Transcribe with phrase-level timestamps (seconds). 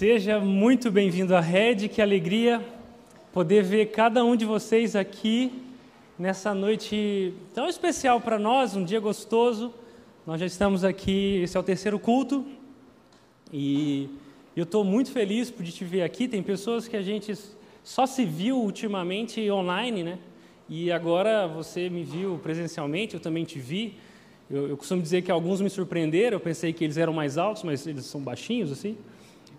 [0.00, 2.66] Seja muito bem-vindo à Rede, que alegria
[3.34, 5.52] poder ver cada um de vocês aqui
[6.18, 9.74] nessa noite tão especial para nós, um dia gostoso.
[10.26, 12.46] Nós já estamos aqui, esse é o terceiro culto,
[13.52, 14.08] e
[14.56, 16.26] eu estou muito feliz por te ver aqui.
[16.26, 17.34] Tem pessoas que a gente
[17.84, 20.18] só se viu ultimamente online, né?
[20.66, 23.96] E agora você me viu presencialmente, eu também te vi.
[24.50, 27.64] Eu, eu costumo dizer que alguns me surpreenderam, eu pensei que eles eram mais altos,
[27.64, 28.96] mas eles são baixinhos, assim.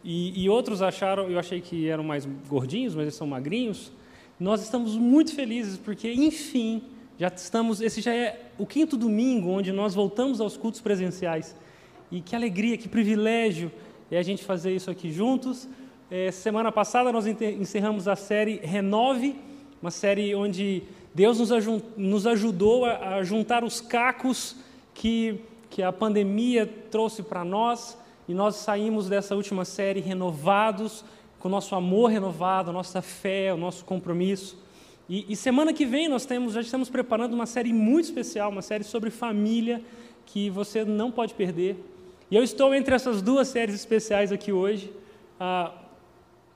[0.04, 3.92] E, e, outros acharam, eu achei que eram mais gordinhos, mas eles são magrinhos.
[4.40, 6.82] Nós estamos muito felizes porque, enfim,
[7.20, 7.82] já estamos.
[7.82, 11.56] Esse já é o quinto domingo onde nós voltamos aos cultos presenciais.
[12.12, 13.72] E que alegria, que privilégio
[14.10, 15.70] é a gente fazer isso aqui juntos.
[16.10, 19.36] É, semana passada nós encerramos a série Renove,
[19.82, 20.84] uma série onde
[21.14, 21.50] Deus nos,
[21.96, 24.56] nos ajudou a, a juntar os cacos
[24.94, 25.40] que,
[25.70, 27.98] que a pandemia trouxe para nós
[28.32, 31.04] e nós saímos dessa última série renovados,
[31.38, 34.58] com o nosso amor renovado, a nossa fé, o nosso compromisso.
[35.10, 38.62] E, e, semana que vem nós temos, já estamos preparando uma série muito especial, uma
[38.62, 39.82] série sobre família,
[40.26, 41.76] que você não pode perder.
[42.30, 44.94] E eu estou entre essas duas séries especiais aqui hoje,
[45.38, 45.74] ah,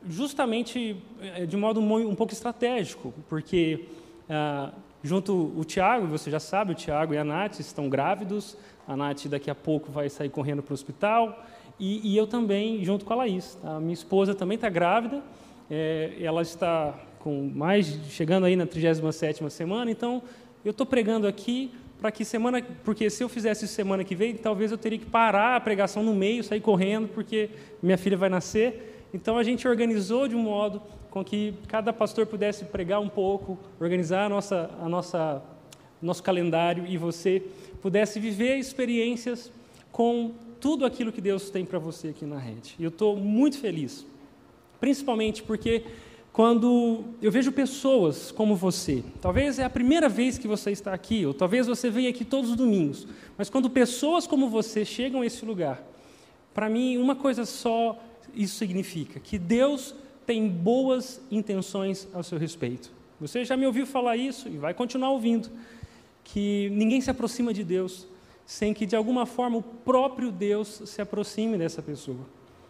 [0.07, 3.83] justamente eh, de modo um pouco estratégico, porque
[4.30, 4.72] ah,
[5.03, 8.57] junto o Tiago, você já sabe, o Tiago e a Nath estão grávidos,
[8.88, 11.44] a Nath daqui a pouco vai sair correndo para o hospital,
[11.80, 13.58] e, e, eu também, junto com a Laís.
[13.64, 15.22] A minha esposa também está grávida,
[15.70, 20.22] é, ela está com mais, chegando aí na 37ª semana, então
[20.64, 24.72] eu estou pregando aqui para que semana, porque se eu fizesse semana que vem, talvez
[24.72, 27.50] eu teria que parar a pregação no meio, sair correndo, porque
[27.81, 29.08] minha filha vai nascer.
[29.14, 33.58] Então a gente organizou de um modo com que cada pastor pudesse pregar um pouco,
[33.80, 35.42] organizar a nossa, a nossa,
[36.02, 37.42] nosso calendário e você
[37.81, 39.52] pudesse viver experiências
[39.92, 40.34] com
[40.66, 42.73] tudo aquilo que Deus tem para você aqui na rede.
[42.80, 44.03] E eu estou muito feliz,
[44.80, 45.83] principalmente porque
[46.33, 51.23] quando eu vejo pessoas como você, talvez é a primeira vez que você está aqui,
[51.23, 53.07] ou talvez você venha aqui todos os domingos,
[53.38, 55.84] mas quando pessoas como você chegam a esse lugar,
[56.51, 58.01] para mim, uma coisa só
[58.34, 59.94] isso significa: que Deus
[60.25, 62.91] tem boas intenções ao seu respeito.
[63.22, 65.47] Você já me ouviu falar isso e vai continuar ouvindo,
[66.23, 68.07] que ninguém se aproxima de Deus
[68.45, 72.19] sem que de alguma forma o próprio Deus se aproxime dessa pessoa.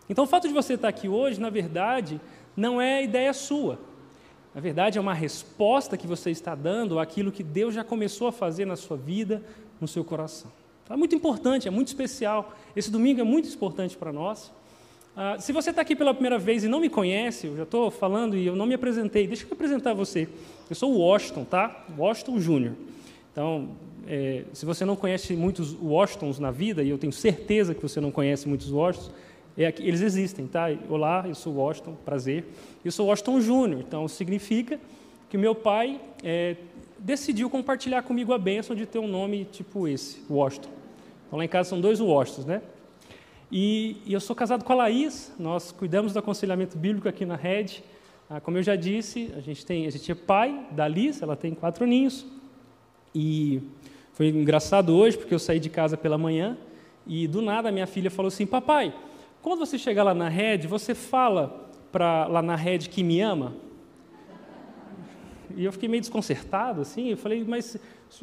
[0.10, 2.22] Então, o fato de você estar aqui hoje, na verdade,
[2.56, 3.80] não é ideia sua.
[4.54, 8.32] Na verdade, é uma resposta que você está dando àquilo que Deus já começou a
[8.32, 9.44] fazer na sua vida,
[9.82, 10.52] no seu coração.
[10.84, 12.56] Então, é muito importante, é muito especial.
[12.76, 14.52] Esse domingo é muito importante para nós.
[15.18, 17.90] Ah, se você está aqui pela primeira vez e não me conhece, eu já estou
[17.90, 20.28] falando e eu não me apresentei, deixa eu apresentar você.
[20.70, 21.86] Eu sou o Washington, tá?
[21.98, 22.74] Washington Júnior.
[23.32, 23.70] Então,
[24.08, 28.00] é, se você não conhece muitos Washingtons na vida, e eu tenho certeza que você
[28.00, 29.12] não conhece muitos Washingtons,
[29.58, 30.68] é, eles existem, tá?
[30.90, 32.46] Olá, eu sou Washington, prazer.
[32.84, 34.80] Eu sou Washington Júnior, então significa
[35.30, 36.56] que meu pai é,
[37.00, 40.70] decidiu compartilhar comigo a bênção de ter um nome tipo esse, Washington.
[41.28, 42.62] Então lá em casa são dois Washingtons, né?
[43.52, 47.36] E, e eu sou casado com a Laís, nós cuidamos do aconselhamento bíblico aqui na
[47.36, 47.84] rede.
[48.30, 51.36] Ah, como eu já disse, a gente, tem, a gente é pai da Liz, ela
[51.36, 52.26] tem quatro aninhos,
[53.14, 53.62] e
[54.16, 56.58] foi engraçado hoje, porque eu saí de casa pela manhã
[57.06, 58.94] e do nada minha filha falou assim: Papai,
[59.42, 63.54] quando você chegar lá na rede, você fala para lá na rede que me ama?
[65.54, 67.10] E eu fiquei meio desconcertado, assim.
[67.10, 67.78] Eu falei: Mas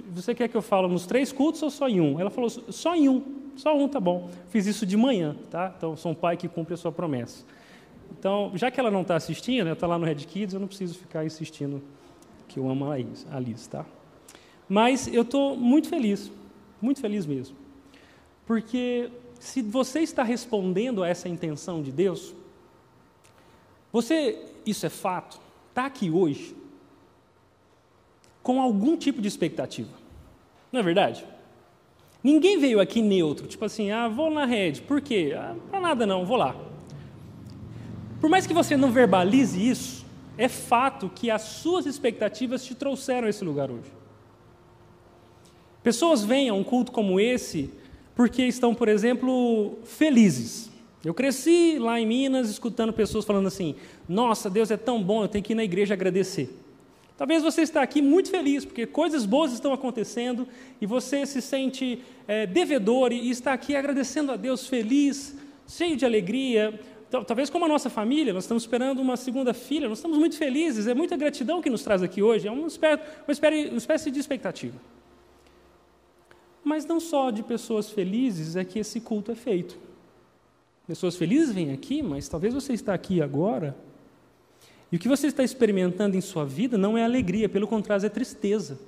[0.08, 2.19] você quer que eu fale nos três cultos ou só em um?
[2.19, 3.22] Ela falou: Só em um,
[3.54, 4.30] só um tá bom.
[4.48, 5.74] Fiz isso de manhã, tá?
[5.76, 7.44] Então sou um pai que cumpre a sua promessa.
[8.19, 10.69] Então, já que ela não está assistindo, ela está lá no Red Kids, eu não
[10.69, 11.82] preciso ficar insistindo
[12.48, 13.84] que eu amo a Liz, a Liz tá?
[14.72, 16.33] Mas eu estou muito feliz,
[16.81, 17.55] muito feliz mesmo.
[18.47, 22.34] Porque se você está respondendo a essa intenção de Deus,
[23.93, 25.38] você, isso é fato,
[25.69, 26.56] está aqui hoje
[28.43, 29.93] com algum tipo de expectativa.
[30.72, 31.22] Não é verdade?
[32.25, 34.81] Ninguém veio aqui neutro, tipo assim, ah, vou na rede.
[34.81, 35.34] Por quê?
[35.37, 36.56] Ah, para nada não, vou lá.
[38.22, 40.07] Por mais que você não verbalize isso,
[40.39, 44.01] é fato que as suas expectativas te trouxeram a esse lugar hoje.
[45.82, 47.70] Pessoas vêm a um culto como esse
[48.14, 50.70] porque estão, por exemplo, felizes.
[51.04, 53.74] Eu cresci lá em Minas escutando pessoas falando assim:
[54.08, 56.58] Nossa, Deus é tão bom, eu tenho que ir na igreja agradecer.
[57.16, 60.46] Talvez você está aqui muito feliz porque coisas boas estão acontecendo
[60.80, 65.36] e você se sente é, devedor e está aqui agradecendo a Deus, feliz,
[65.68, 66.80] cheio de alegria.
[67.26, 70.86] Talvez como a nossa família, nós estamos esperando uma segunda filha, nós estamos muito felizes,
[70.86, 73.02] é muita gratidão que nos traz aqui hoje, é uma espécie,
[73.68, 74.74] uma espécie de expectativa.
[76.64, 79.78] Mas não só de pessoas felizes é que esse culto é feito.
[80.86, 83.76] Pessoas felizes vêm aqui, mas talvez você está aqui agora
[84.92, 88.10] e o que você está experimentando em sua vida não é alegria, pelo contrário, é
[88.10, 88.78] tristeza.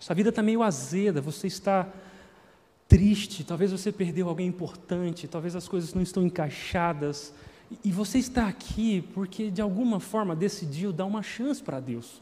[0.00, 1.88] Sua vida está meio azeda, você está
[2.88, 7.32] triste, talvez você perdeu alguém importante, talvez as coisas não estão encaixadas.
[7.84, 12.20] E você está aqui porque de alguma forma decidiu dar uma chance para Deus.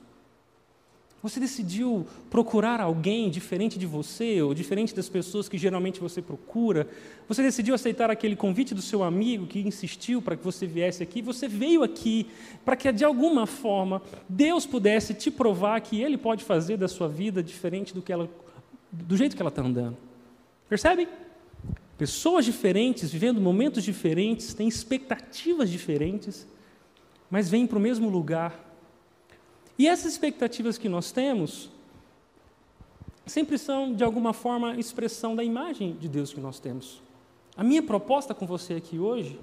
[1.22, 6.88] Você decidiu procurar alguém diferente de você, ou diferente das pessoas que geralmente você procura.
[7.28, 11.22] Você decidiu aceitar aquele convite do seu amigo que insistiu para que você viesse aqui.
[11.22, 12.26] Você veio aqui
[12.64, 17.06] para que, de alguma forma, Deus pudesse te provar que Ele pode fazer da sua
[17.06, 18.28] vida diferente do, que ela,
[18.90, 19.96] do jeito que ela está andando.
[20.68, 21.06] Percebe?
[21.96, 26.48] Pessoas diferentes, vivendo momentos diferentes, têm expectativas diferentes,
[27.30, 28.71] mas vêm para o mesmo lugar
[29.78, 31.70] e essas expectativas que nós temos
[33.26, 37.00] sempre são, de alguma forma, expressão da imagem de Deus que nós temos.
[37.56, 39.38] A minha proposta com você aqui hoje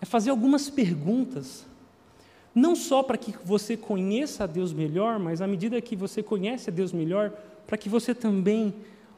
[0.00, 1.66] é fazer algumas perguntas,
[2.54, 6.70] não só para que você conheça a Deus melhor, mas à medida que você conhece
[6.70, 7.30] a Deus melhor,
[7.66, 8.74] para que você também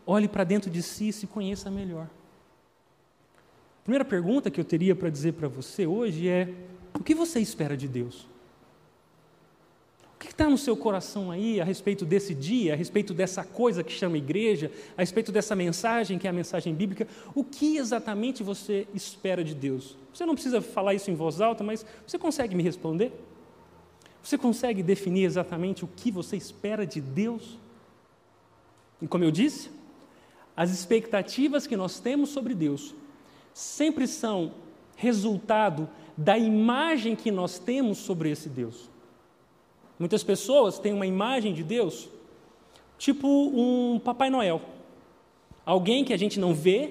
[0.07, 2.09] olhe para dentro de si e se conheça melhor.
[3.81, 6.49] A primeira pergunta que eu teria para dizer para você hoje é:
[6.95, 8.29] o que você espera de Deus?
[10.27, 13.93] Que está no seu coração aí a respeito desse dia, a respeito dessa coisa que
[13.93, 17.07] chama igreja, a respeito dessa mensagem que é a mensagem bíblica?
[17.35, 19.97] O que exatamente você espera de Deus?
[20.15, 23.13] Você não precisa falar isso em voz alta, mas você consegue me responder?
[24.23, 27.59] Você consegue definir exatamente o que você espera de Deus?
[29.01, 29.71] E como eu disse,
[30.57, 32.95] as expectativas que nós temos sobre Deus
[33.53, 34.55] sempre são
[34.97, 38.92] resultado da imagem que nós temos sobre esse Deus.
[39.99, 42.09] Muitas pessoas têm uma imagem de Deus
[43.03, 44.63] tipo um Papai Noel.
[45.67, 46.91] Alguém que a gente não vê,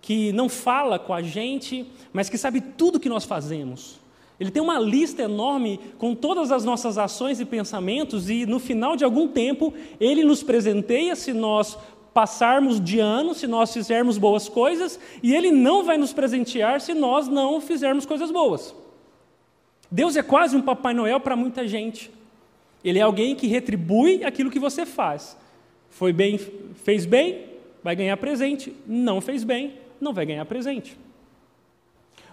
[0.00, 3.98] que não fala com a gente, mas que sabe tudo que nós fazemos.
[4.38, 8.94] Ele tem uma lista enorme com todas as nossas ações e pensamentos, e no final
[8.94, 11.76] de algum tempo, ele nos presenteia se nós
[12.12, 16.94] passarmos de ano, se nós fizermos boas coisas, e ele não vai nos presentear se
[16.94, 18.72] nós não fizermos coisas boas.
[19.94, 22.10] Deus é quase um Papai Noel para muita gente.
[22.82, 25.36] Ele é alguém que retribui aquilo que você faz.
[25.88, 26.36] Foi bem,
[26.82, 27.44] fez bem,
[27.80, 28.74] vai ganhar presente.
[28.88, 30.98] Não fez bem, não vai ganhar presente.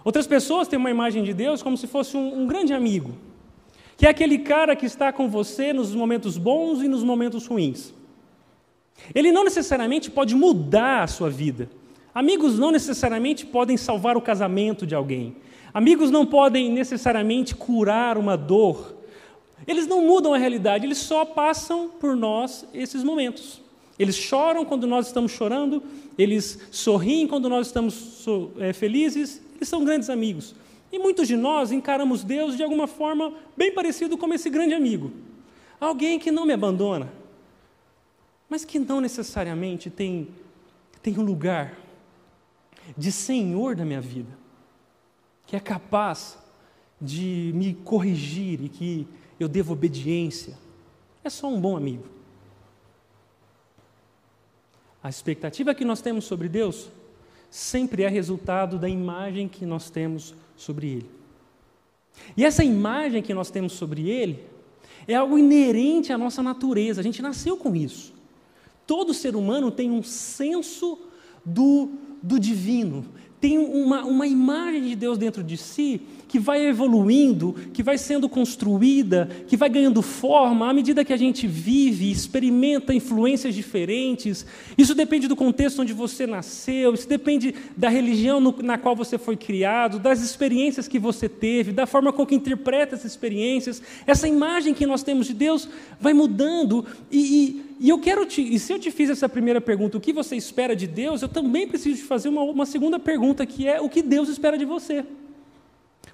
[0.04, 3.14] Outras pessoas têm uma imagem de Deus como se fosse um, um grande amigo,
[3.96, 7.94] que é aquele cara que está com você nos momentos bons e nos momentos ruins.
[9.14, 11.70] Ele não necessariamente pode mudar a sua vida.
[12.12, 15.36] Amigos não necessariamente podem salvar o casamento de alguém.
[15.74, 18.94] Amigos não podem necessariamente curar uma dor.
[19.66, 23.60] Eles não mudam a realidade, eles só passam por nós esses momentos.
[23.98, 25.82] Eles choram quando nós estamos chorando,
[26.18, 28.24] eles sorriem quando nós estamos
[28.58, 30.54] é, felizes, eles são grandes amigos.
[30.90, 35.12] E muitos de nós encaramos Deus de alguma forma bem parecido com esse grande amigo.
[35.80, 37.10] Alguém que não me abandona,
[38.48, 40.28] mas que não necessariamente tem,
[41.02, 41.78] tem um lugar
[42.96, 44.28] de senhor da minha vida,
[45.52, 46.38] que é capaz
[46.98, 49.06] de me corrigir e que
[49.38, 50.56] eu devo obediência.
[51.22, 52.04] É só um bom amigo.
[55.02, 56.88] A expectativa que nós temos sobre Deus
[57.50, 61.10] sempre é resultado da imagem que nós temos sobre Ele.
[62.34, 64.42] E essa imagem que nós temos sobre Ele
[65.06, 68.14] é algo inerente à nossa natureza, a gente nasceu com isso.
[68.86, 70.98] Todo ser humano tem um senso
[71.44, 71.90] do,
[72.22, 73.04] do divino,
[73.42, 78.26] tem uma, uma imagem de Deus dentro de si que vai evoluindo, que vai sendo
[78.26, 84.46] construída, que vai ganhando forma à medida que a gente vive, experimenta influências diferentes.
[84.78, 89.18] Isso depende do contexto onde você nasceu, isso depende da religião no, na qual você
[89.18, 93.82] foi criado, das experiências que você teve, da forma com que interpreta essas experiências.
[94.06, 95.68] Essa imagem que nós temos de Deus
[96.00, 99.60] vai mudando e, e, e eu quero te, e se eu te fiz essa primeira
[99.60, 102.96] pergunta, o que você espera de Deus, eu também preciso te fazer uma, uma segunda
[102.96, 105.04] pergunta que é o que Deus espera de você.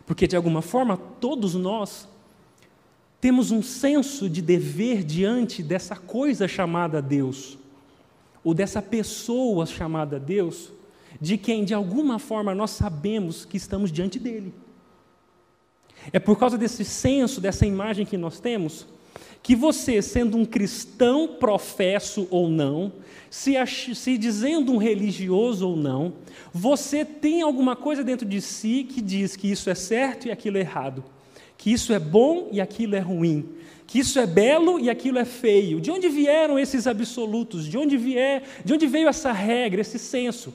[0.07, 2.09] Porque, de alguma forma, todos nós
[3.21, 7.59] temos um senso de dever diante dessa coisa chamada Deus,
[8.43, 10.73] ou dessa pessoa chamada Deus,
[11.21, 14.55] de quem, de alguma forma, nós sabemos que estamos diante dele.
[16.15, 18.87] É por causa desse senso, dessa imagem que nós temos,
[19.43, 22.93] que você, sendo um cristão professo ou não,
[23.31, 23.55] se,
[23.95, 26.15] se dizendo um religioso ou não,
[26.53, 30.57] você tem alguma coisa dentro de si que diz que isso é certo e aquilo
[30.57, 31.05] é errado,
[31.57, 33.49] que isso é bom e aquilo é ruim,
[33.87, 35.81] que isso é belo e aquilo é feio.
[35.81, 37.67] De onde vieram esses absolutos?
[37.67, 40.55] De onde vier, de onde veio essa regra, esse senso?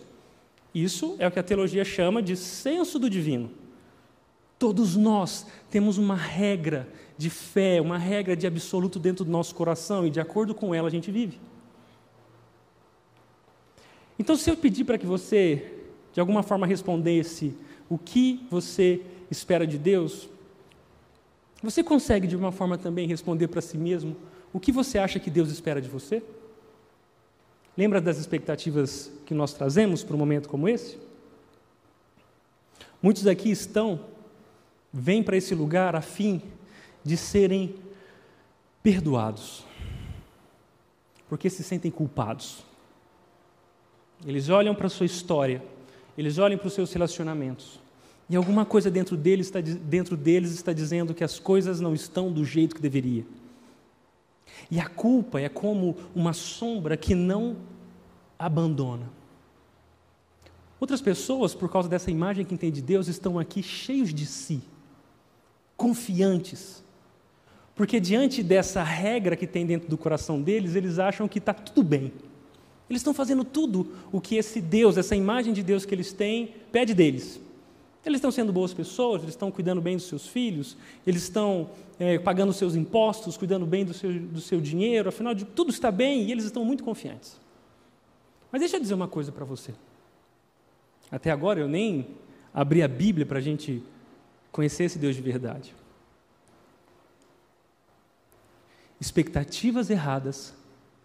[0.74, 3.52] Isso é o que a teologia chama de senso do divino.
[4.58, 10.06] Todos nós temos uma regra de fé, uma regra de absoluto dentro do nosso coração
[10.06, 11.40] e de acordo com ela a gente vive.
[14.18, 15.74] Então, se eu pedir para que você,
[16.12, 17.56] de alguma forma, respondesse
[17.90, 20.30] o que você espera de Deus,
[21.62, 24.16] você consegue, de uma forma, também responder para si mesmo
[24.52, 26.22] o que você acha que Deus espera de você?
[27.76, 30.98] Lembra das expectativas que nós trazemos para um momento como esse?
[33.02, 34.00] Muitos aqui estão,
[34.94, 36.42] vêm para esse lugar a fim
[37.04, 37.76] de serem
[38.82, 39.64] perdoados,
[41.28, 42.64] porque se sentem culpados.
[44.26, 45.64] Eles olham para a sua história,
[46.18, 47.80] eles olham para os seus relacionamentos,
[48.30, 52.32] e alguma coisa dentro deles, está, dentro deles está dizendo que as coisas não estão
[52.32, 53.26] do jeito que deveria.
[54.72, 57.58] E a culpa é como uma sombra que não
[58.38, 59.10] abandona.
[60.80, 64.62] Outras pessoas, por causa dessa imagem que tem de Deus, estão aqui cheios de si,
[65.78, 66.83] confiantes.
[67.76, 71.84] Porque diante dessa regra que tem dentro do coração deles, eles acham que está tudo
[71.84, 72.14] bem.
[72.90, 76.54] Eles estão fazendo tudo o que esse Deus, essa imagem de Deus que eles têm,
[76.72, 77.40] pede deles.
[78.06, 80.78] Eles estão sendo boas pessoas, eles estão cuidando bem dos seus filhos,
[81.08, 85.46] eles estão é, pagando seus impostos, cuidando bem do seu, do seu dinheiro, afinal de
[85.46, 87.40] tudo está bem e eles estão muito confiantes.
[88.52, 89.74] Mas deixa eu dizer uma coisa para você.
[91.10, 92.08] Até agora eu nem
[92.54, 93.82] abri a Bíblia para a gente
[94.52, 95.74] conhecer esse Deus de verdade.
[99.04, 100.54] Expectativas erradas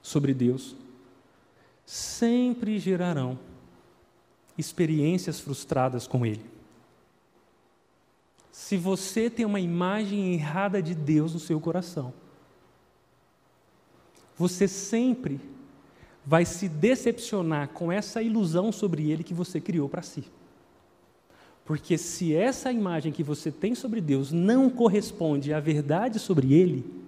[0.00, 0.76] sobre Deus
[1.84, 3.36] sempre gerarão
[4.56, 6.44] experiências frustradas com Ele.
[8.52, 12.14] Se você tem uma imagem errada de Deus no seu coração,
[14.36, 15.40] você sempre
[16.24, 20.22] vai se decepcionar com essa ilusão sobre Ele que você criou para si.
[21.64, 27.07] Porque se essa imagem que você tem sobre Deus não corresponde à verdade sobre Ele,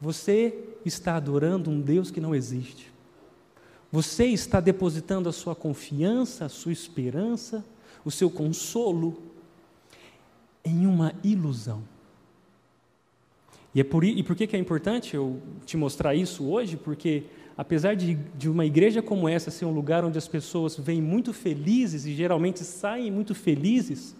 [0.00, 2.92] você está adorando um Deus que não existe.
[3.90, 7.64] Você está depositando a sua confiança, a sua esperança,
[8.04, 9.22] o seu consolo
[10.64, 11.82] em uma ilusão.
[13.74, 16.76] E, é por, e por que, que é importante eu te mostrar isso hoje?
[16.76, 17.24] Porque,
[17.56, 21.32] apesar de, de uma igreja como essa ser um lugar onde as pessoas vêm muito
[21.32, 24.14] felizes e geralmente saem muito felizes,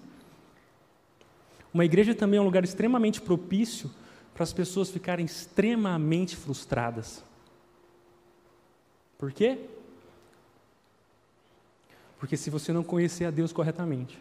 [1.73, 3.91] uma igreja também é um lugar extremamente propício
[4.35, 7.23] para as pessoas ficarem extremamente frustradas.
[9.17, 9.59] Por quê?
[12.19, 14.21] Porque se você não conhecer a Deus corretamente,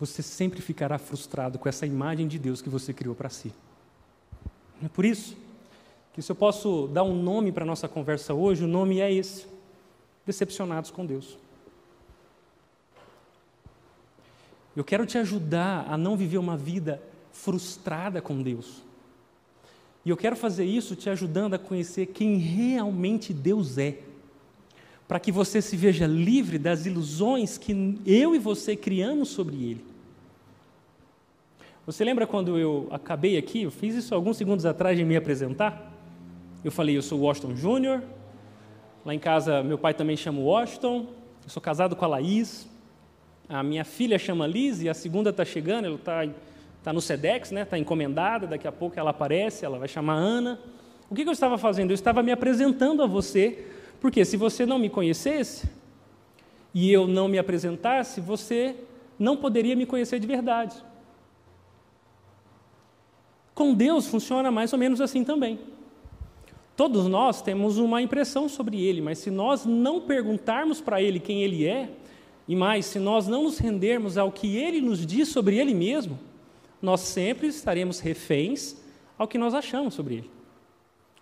[0.00, 3.52] você sempre ficará frustrado com essa imagem de Deus que você criou para si.
[4.82, 5.36] É por isso
[6.12, 9.12] que, se eu posso dar um nome para a nossa conversa hoje, o nome é
[9.12, 9.46] esse:
[10.26, 11.38] Decepcionados com Deus.
[14.74, 17.02] Eu quero te ajudar a não viver uma vida
[17.42, 18.82] frustrada com Deus.
[20.04, 23.98] E eu quero fazer isso te ajudando a conhecer quem realmente Deus é,
[25.06, 29.84] para que você se veja livre das ilusões que eu e você criamos sobre Ele.
[31.84, 33.62] Você lembra quando eu acabei aqui?
[33.62, 35.90] Eu fiz isso alguns segundos atrás de me apresentar.
[36.62, 38.02] Eu falei, eu sou Washington Júnior.
[39.04, 41.06] Lá em casa, meu pai também chama Washington.
[41.42, 42.68] Eu sou casado com a Laís.
[43.48, 45.86] A minha filha chama Liz e a segunda está chegando.
[45.86, 46.24] Ela está
[46.82, 47.62] tá no SEDEX, né?
[47.62, 48.46] Está encomendada.
[48.46, 49.64] Daqui a pouco ela aparece.
[49.64, 50.58] Ela vai chamar Ana.
[51.10, 51.90] O que, que eu estava fazendo?
[51.90, 53.66] Eu estava me apresentando a você,
[54.00, 55.68] porque se você não me conhecesse
[56.72, 58.76] e eu não me apresentasse, você
[59.18, 60.76] não poderia me conhecer de verdade.
[63.54, 65.58] Com Deus funciona mais ou menos assim também.
[66.76, 71.42] Todos nós temos uma impressão sobre Ele, mas se nós não perguntarmos para Ele quem
[71.42, 71.90] Ele é,
[72.48, 76.18] e mais, se nós não nos rendermos ao que Ele nos diz sobre Ele mesmo,
[76.80, 78.76] nós sempre estaremos reféns
[79.18, 80.30] ao que nós achamos sobre Ele.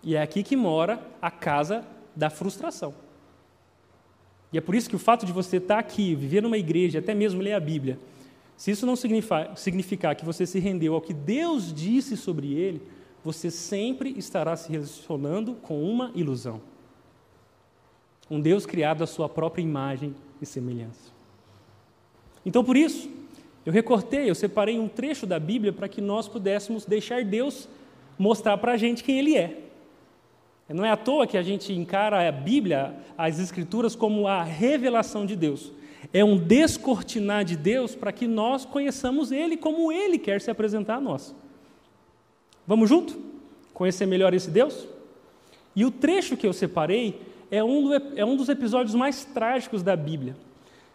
[0.03, 1.85] E é aqui que mora a casa
[2.15, 2.93] da frustração.
[4.51, 7.13] E é por isso que o fato de você estar aqui, viver numa igreja, até
[7.13, 7.99] mesmo ler a Bíblia,
[8.57, 12.81] se isso não significar, que você se rendeu ao que Deus disse sobre ele,
[13.23, 16.61] você sempre estará se relacionando com uma ilusão.
[18.29, 21.11] Um Deus criado à sua própria imagem e semelhança.
[22.45, 23.09] Então, por isso,
[23.65, 27.67] eu recortei, eu separei um trecho da Bíblia para que nós pudéssemos deixar Deus
[28.17, 29.57] mostrar para a gente quem Ele é.
[30.67, 35.25] Não é à toa que a gente encara a Bíblia, as Escrituras, como a revelação
[35.25, 35.71] de Deus
[36.13, 40.95] é um descortinar de Deus para que nós conheçamos Ele como Ele quer se apresentar
[40.95, 41.35] a nós.
[42.65, 43.19] Vamos junto?
[43.73, 44.87] Conhecer melhor esse Deus?
[45.75, 50.35] E o trecho que eu separei é um, é dos episódios mais trágicos da Bíblia.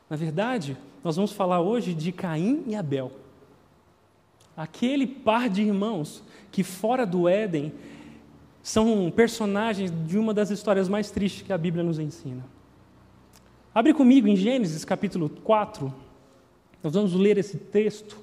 [0.09, 3.13] Na verdade, nós vamos falar hoje de Caim e Abel.
[4.57, 7.73] Aquele par de irmãos que, fora do Éden,
[8.63, 12.45] são personagens de uma das histórias mais tristes que a Bíblia nos ensina.
[13.75, 15.93] Abre comigo em Gênesis capítulo 4,
[16.83, 18.17] nós vamos ler esse texto.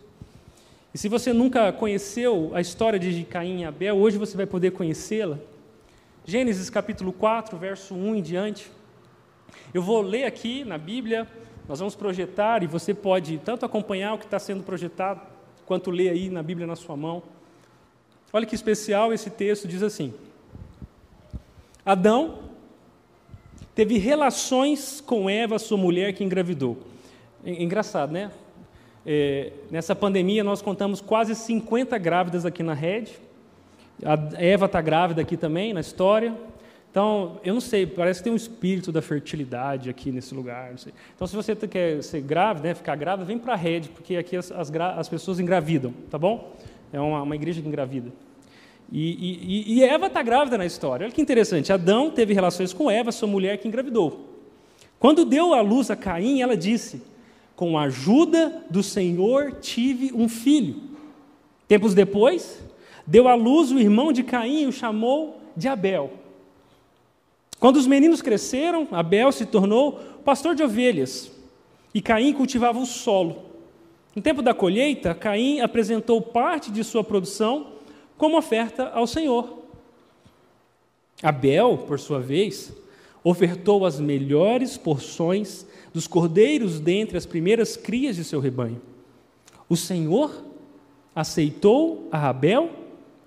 [0.93, 4.71] E se você nunca conheceu a história de Caim e Abel, hoje você vai poder
[4.71, 5.37] conhecê-la.
[6.25, 8.71] Gênesis capítulo 4, verso 1 em diante.
[9.73, 11.27] Eu vou ler aqui na Bíblia,
[11.71, 15.21] nós vamos projetar e você pode tanto acompanhar o que está sendo projetado,
[15.65, 17.23] quanto ler aí na Bíblia na sua mão.
[18.33, 20.13] Olha que especial esse texto, diz assim:
[21.85, 22.39] Adão
[23.73, 26.77] teve relações com Eva, sua mulher, que engravidou.
[27.45, 28.31] Engraçado, né?
[29.05, 33.17] É, nessa pandemia, nós contamos quase 50 grávidas aqui na rede.
[34.03, 36.35] A Eva está grávida aqui também, na história.
[36.91, 40.73] Então, eu não sei, parece que tem um espírito da fertilidade aqui nesse lugar.
[41.15, 44.35] Então, se você quer ser grávida, né, ficar grávida, vem para a rede, porque aqui
[44.35, 46.53] as, as, as, pessoas engravidam, tá bom?
[46.91, 48.11] É uma, uma igreja que engravida.
[48.91, 51.05] E, e, e Eva está grávida na história.
[51.05, 51.71] Olha que interessante.
[51.71, 54.27] Adão teve relações com Eva, sua mulher que engravidou.
[54.99, 57.01] Quando deu a luz a Caim, ela disse:
[57.55, 60.75] Com a ajuda do Senhor tive um filho.
[61.69, 62.61] Tempos depois,
[63.07, 66.20] deu à luz o irmão de Caim e o chamou de Abel.
[67.61, 71.31] Quando os meninos cresceram, Abel se tornou pastor de ovelhas
[71.93, 73.43] e Caim cultivava o solo.
[74.15, 77.73] No tempo da colheita, Caim apresentou parte de sua produção
[78.17, 79.59] como oferta ao Senhor.
[81.21, 82.73] Abel, por sua vez,
[83.23, 85.63] ofertou as melhores porções
[85.93, 88.81] dos cordeiros dentre as primeiras crias de seu rebanho.
[89.69, 90.31] O Senhor
[91.13, 92.71] aceitou a Abel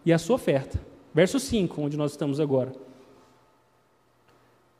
[0.05, 0.81] e a sua oferta.
[1.14, 2.84] Verso 5, onde nós estamos agora.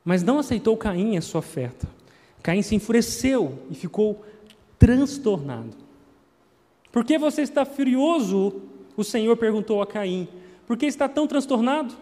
[0.05, 1.89] Mas não aceitou Caim a sua oferta.
[2.43, 4.23] Caim se enfureceu e ficou
[4.79, 5.77] transtornado.
[6.93, 8.63] Por que você está furioso
[8.97, 10.29] o Senhor perguntou a Caim:
[10.67, 11.95] Por que está tão transtornado?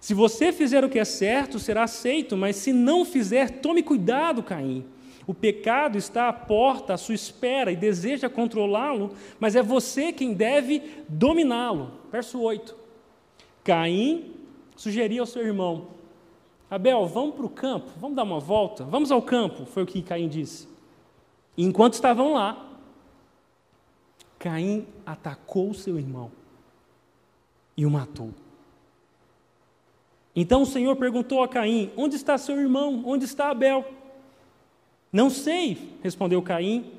[0.00, 4.42] Se você fizer o que é certo, será aceito, mas se não fizer, tome cuidado,
[4.42, 4.84] Caim.
[5.26, 10.32] O pecado está à porta, à sua espera, e deseja controlá-lo, mas é você quem
[10.32, 11.92] deve dominá-lo.
[12.10, 12.74] Verso 8.
[13.62, 14.32] Caim
[14.76, 15.88] sugeriu ao seu irmão:
[16.70, 20.02] Abel, vamos para o campo, vamos dar uma volta, vamos ao campo, foi o que
[20.02, 20.68] Caim disse.
[21.56, 22.66] E enquanto estavam lá,
[24.38, 26.30] Caim atacou seu irmão
[27.76, 28.30] e o matou.
[30.36, 33.02] Então o Senhor perguntou a Caim: Onde está seu irmão?
[33.04, 33.84] Onde está Abel?
[35.12, 36.92] Não sei, respondeu Caim.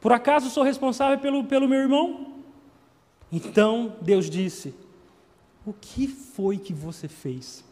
[0.00, 2.32] Por acaso sou responsável pelo, pelo meu irmão?
[3.30, 4.74] Então Deus disse:
[5.64, 7.64] O que foi que você fez?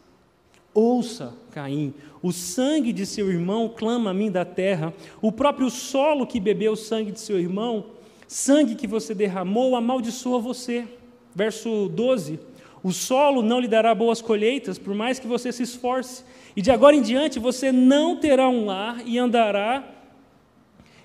[0.73, 6.25] Ouça, Caim, o sangue de seu irmão clama a mim da terra, o próprio solo
[6.25, 7.85] que bebeu o sangue de seu irmão,
[8.27, 10.87] sangue que você derramou, amaldiçoa você.
[11.35, 12.39] Verso 12:
[12.81, 16.23] O solo não lhe dará boas colheitas, por mais que você se esforce,
[16.55, 19.83] e de agora em diante você não terá um lar e andará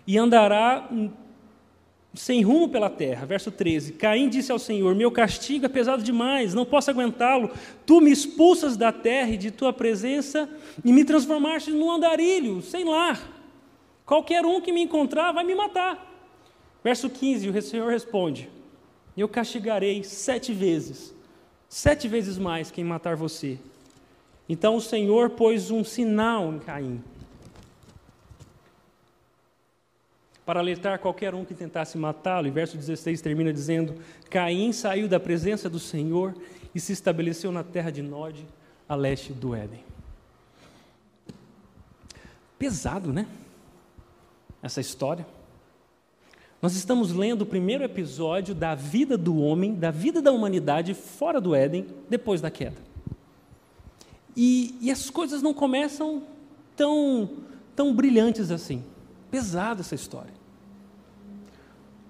[0.06, 0.88] e andará
[2.16, 3.26] sem rumo pela terra.
[3.26, 7.50] Verso 13: Caim disse ao Senhor: Meu castigo é pesado demais, não posso aguentá-lo.
[7.84, 10.48] Tu me expulsas da terra e de tua presença
[10.84, 13.20] e me transformaste num andarilho, sem lar.
[14.04, 16.04] Qualquer um que me encontrar vai me matar.
[16.82, 18.48] Verso 15: O Senhor responde:
[19.16, 21.14] Eu castigarei sete vezes,
[21.68, 23.58] sete vezes mais quem matar você.
[24.48, 27.02] Então o Senhor pôs um sinal em Caim
[30.46, 32.46] para alertar qualquer um que tentasse matá-lo.
[32.46, 33.96] E verso 16 termina dizendo:
[34.30, 36.32] Caim saiu da presença do Senhor
[36.72, 38.46] e se estabeleceu na terra de Nod,
[38.88, 39.84] a leste do Éden.
[42.56, 43.26] Pesado, né?
[44.62, 45.26] Essa história.
[46.62, 51.40] Nós estamos lendo o primeiro episódio da vida do homem, da vida da humanidade fora
[51.40, 52.76] do Éden, depois da queda.
[54.34, 56.22] E, e as coisas não começam
[56.74, 57.30] tão,
[57.74, 58.82] tão brilhantes assim.
[59.30, 60.35] Pesada essa história.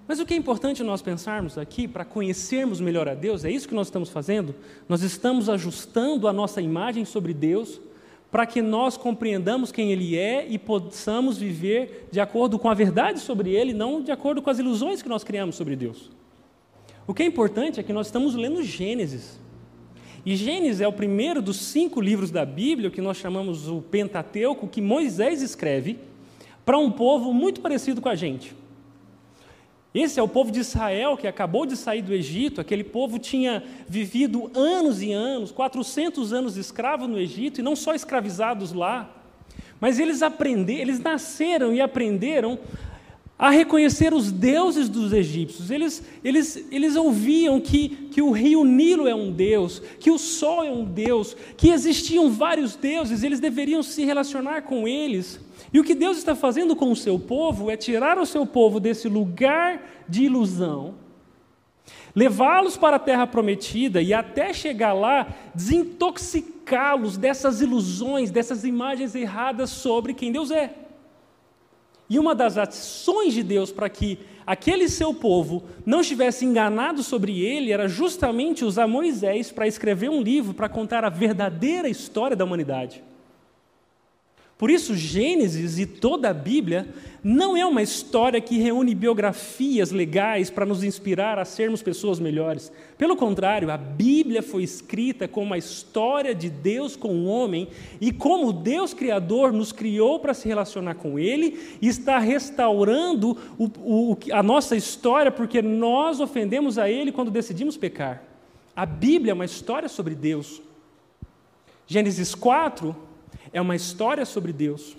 [0.07, 3.67] Mas o que é importante nós pensarmos aqui, para conhecermos melhor a Deus, é isso
[3.67, 4.55] que nós estamos fazendo?
[4.87, 7.81] Nós estamos ajustando a nossa imagem sobre Deus
[8.31, 13.19] para que nós compreendamos quem Ele é e possamos viver de acordo com a verdade
[13.19, 16.09] sobre Ele, não de acordo com as ilusões que nós criamos sobre Deus.
[17.05, 19.39] O que é importante é que nós estamos lendo Gênesis.
[20.25, 24.67] E Gênesis é o primeiro dos cinco livros da Bíblia, que nós chamamos o Pentateuco,
[24.67, 25.99] que Moisés escreve
[26.65, 28.53] para um povo muito parecido com a gente.
[29.99, 32.61] Esse é o povo de Israel que acabou de sair do Egito.
[32.61, 37.95] Aquele povo tinha vivido anos e anos, 400 anos escravo no Egito, e não só
[37.95, 39.11] escravizados lá,
[39.79, 42.59] mas eles aprenderam, eles nasceram e aprenderam
[43.39, 45.71] a reconhecer os deuses dos egípcios.
[45.71, 50.63] Eles, eles, eles ouviam que, que o rio Nilo é um deus, que o sol
[50.63, 55.39] é um deus, que existiam vários deuses, eles deveriam se relacionar com eles.
[55.73, 58.79] E o que Deus está fazendo com o seu povo é tirar o seu povo
[58.79, 60.95] desse lugar de ilusão,
[62.15, 69.69] levá-los para a terra prometida e até chegar lá, desintoxicá-los dessas ilusões, dessas imagens erradas
[69.69, 70.73] sobre quem Deus é.
[72.09, 77.41] E uma das ações de Deus para que aquele seu povo não estivesse enganado sobre
[77.41, 82.45] ele era justamente usar Moisés para escrever um livro para contar a verdadeira história da
[82.45, 83.03] humanidade.
[84.57, 86.87] Por isso, Gênesis e toda a Bíblia
[87.23, 92.71] não é uma história que reúne biografias legais para nos inspirar a sermos pessoas melhores.
[92.97, 97.67] Pelo contrário, a Bíblia foi escrita como a história de Deus com o homem
[98.01, 103.65] e como Deus Criador nos criou para se relacionar com Ele e está restaurando o,
[103.65, 108.23] o, a nossa história porque nós ofendemos a Ele quando decidimos pecar.
[108.75, 110.63] A Bíblia é uma história sobre Deus.
[111.85, 113.06] Gênesis 4
[113.51, 114.95] é uma história sobre Deus.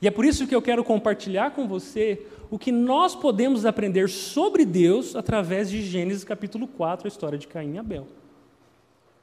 [0.00, 4.08] E é por isso que eu quero compartilhar com você o que nós podemos aprender
[4.08, 8.06] sobre Deus através de Gênesis capítulo 4, a história de Caim e Abel.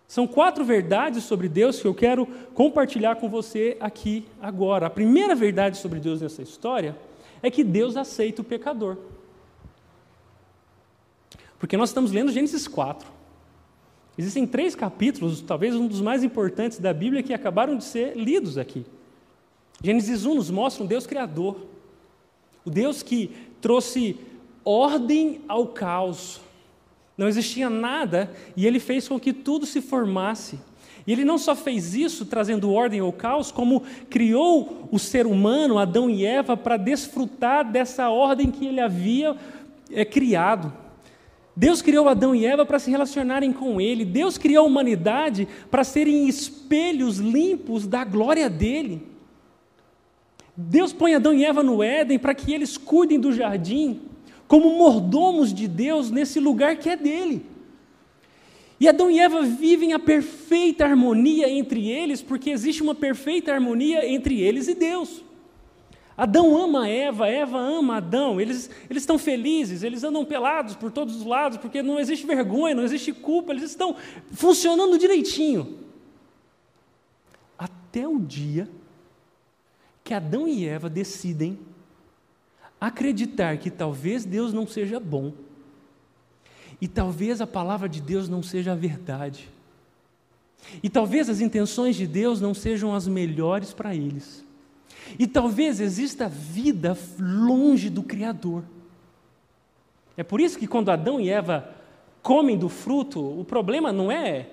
[0.07, 4.85] São quatro verdades sobre Deus que eu quero compartilhar com você aqui agora.
[4.85, 6.95] A primeira verdade sobre Deus nessa história
[7.41, 8.97] é que Deus aceita o pecador.
[11.57, 13.14] Porque nós estamos lendo Gênesis 4.
[14.17, 18.57] Existem três capítulos, talvez um dos mais importantes da Bíblia, que acabaram de ser lidos
[18.57, 18.85] aqui.
[19.83, 21.57] Gênesis 1 nos mostra um Deus criador,
[22.63, 24.17] o Deus que trouxe
[24.63, 26.39] ordem ao caos.
[27.17, 30.59] Não existia nada e ele fez com que tudo se formasse.
[31.05, 35.77] E ele não só fez isso trazendo ordem ao caos, como criou o ser humano,
[35.77, 39.35] Adão e Eva, para desfrutar dessa ordem que ele havia
[39.91, 40.73] é, criado.
[41.55, 44.03] Deus criou Adão e Eva para se relacionarem com Ele.
[44.03, 49.01] Deus criou a humanidade para serem espelhos limpos da glória dele.
[50.55, 54.01] Deus põe Adão e Eva no Éden para que eles cuidem do jardim,
[54.47, 57.45] como mordomos de Deus nesse lugar que é dele.
[58.79, 64.07] E Adão e Eva vivem a perfeita harmonia entre eles, porque existe uma perfeita harmonia
[64.07, 65.24] entre eles e Deus.
[66.17, 71.15] Adão ama Eva, Eva ama Adão, eles, eles estão felizes, eles andam pelados por todos
[71.15, 73.97] os lados, porque não existe vergonha, não existe culpa, eles estão
[74.31, 75.79] funcionando direitinho.
[77.57, 78.69] Até o dia
[80.05, 81.59] que Adão e Eva decidem
[82.79, 85.33] acreditar que talvez Deus não seja bom,
[86.79, 89.49] e talvez a palavra de Deus não seja a verdade,
[90.81, 94.44] e talvez as intenções de Deus não sejam as melhores para eles.
[95.17, 98.63] E talvez exista vida longe do Criador.
[100.17, 101.69] É por isso que quando Adão e Eva
[102.21, 104.47] comem do fruto, o problema não é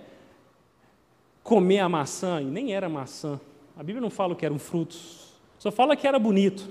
[1.42, 3.40] comer a maçã, e nem era maçã.
[3.76, 6.68] A Bíblia não fala que eram frutos, só fala que era bonito.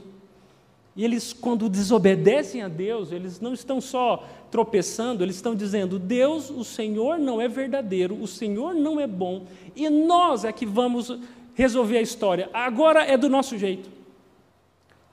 [0.96, 6.50] E eles, quando desobedecem a Deus, eles não estão só tropeçando, eles estão dizendo: Deus,
[6.50, 11.17] o Senhor não é verdadeiro, o Senhor não é bom, e nós é que vamos
[11.56, 12.50] resolver a história.
[12.54, 13.90] Agora é do nosso jeito.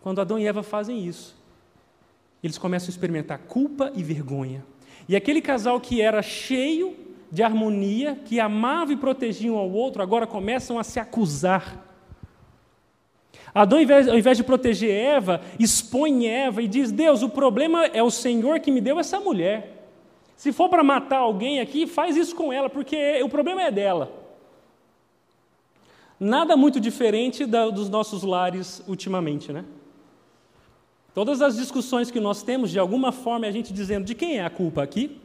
[0.02, 1.36] Quando Adão e Eva fazem isso,
[2.42, 4.64] eles começam a experimentar culpa e vergonha.
[5.08, 6.96] E aquele casal que era cheio
[7.30, 11.84] de harmonia, que amava e protegia um ao outro, agora começam a se acusar.
[13.54, 17.86] Adão, ao invés, ao invés de proteger Eva, expõe Eva e diz: Deus, o problema
[17.86, 19.78] é o Senhor que me deu essa mulher.
[20.36, 24.17] Se for para matar alguém aqui, faz isso com ela, porque o problema é dela.
[26.18, 29.64] Nada muito diferente da, dos nossos lares ultimamente, né?
[31.14, 34.38] Todas as discussões que nós temos, de alguma forma, é a gente dizendo de quem
[34.38, 35.20] é a culpa aqui?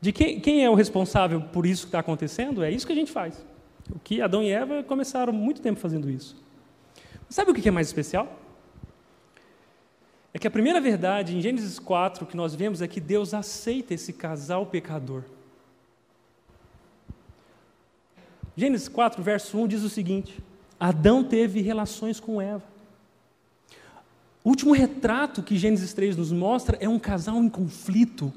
[0.00, 2.62] De quem, quem é o responsável por isso que está acontecendo?
[2.62, 3.44] É isso que a gente faz.
[3.90, 6.36] O que Adão e Eva começaram muito tempo fazendo isso.
[7.28, 8.38] sabe o que é mais especial?
[10.34, 13.94] É que a primeira verdade em Gênesis 4 que nós vemos é que Deus aceita
[13.94, 15.24] esse casal pecador.
[18.56, 20.38] Gênesis 4, verso 1 diz o seguinte:
[20.78, 22.62] Adão teve relações com Eva.
[24.44, 28.32] O último retrato que Gênesis 3 nos mostra é um casal em conflito,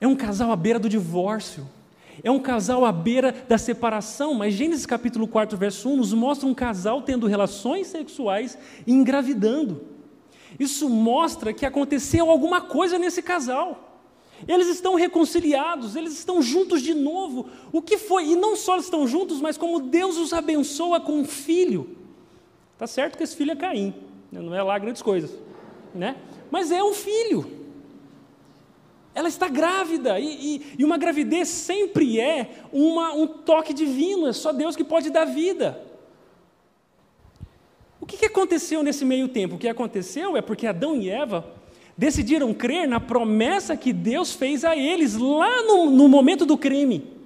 [0.00, 1.66] é um casal à beira do divórcio,
[2.22, 6.48] é um casal à beira da separação, mas Gênesis capítulo 4, verso 1 nos mostra
[6.48, 9.82] um casal tendo relações sexuais e engravidando.
[10.58, 13.85] Isso mostra que aconteceu alguma coisa nesse casal.
[14.46, 17.46] Eles estão reconciliados, eles estão juntos de novo.
[17.72, 18.30] O que foi?
[18.30, 21.96] E não só estão juntos, mas como Deus os abençoa com um filho.
[22.78, 23.94] Tá certo que esse filho é Caim,
[24.30, 24.40] né?
[24.40, 25.38] não é lá grandes coisas,
[25.94, 26.16] né?
[26.50, 27.50] Mas é um filho.
[29.14, 34.32] Ela está grávida, e, e, e uma gravidez sempre é uma, um toque divino, é
[34.34, 35.82] só Deus que pode dar vida.
[37.98, 39.54] O que, que aconteceu nesse meio tempo?
[39.54, 41.50] O que aconteceu é porque Adão e Eva
[41.96, 47.16] decidiram crer na promessa que Deus fez a eles lá no, no momento do crime.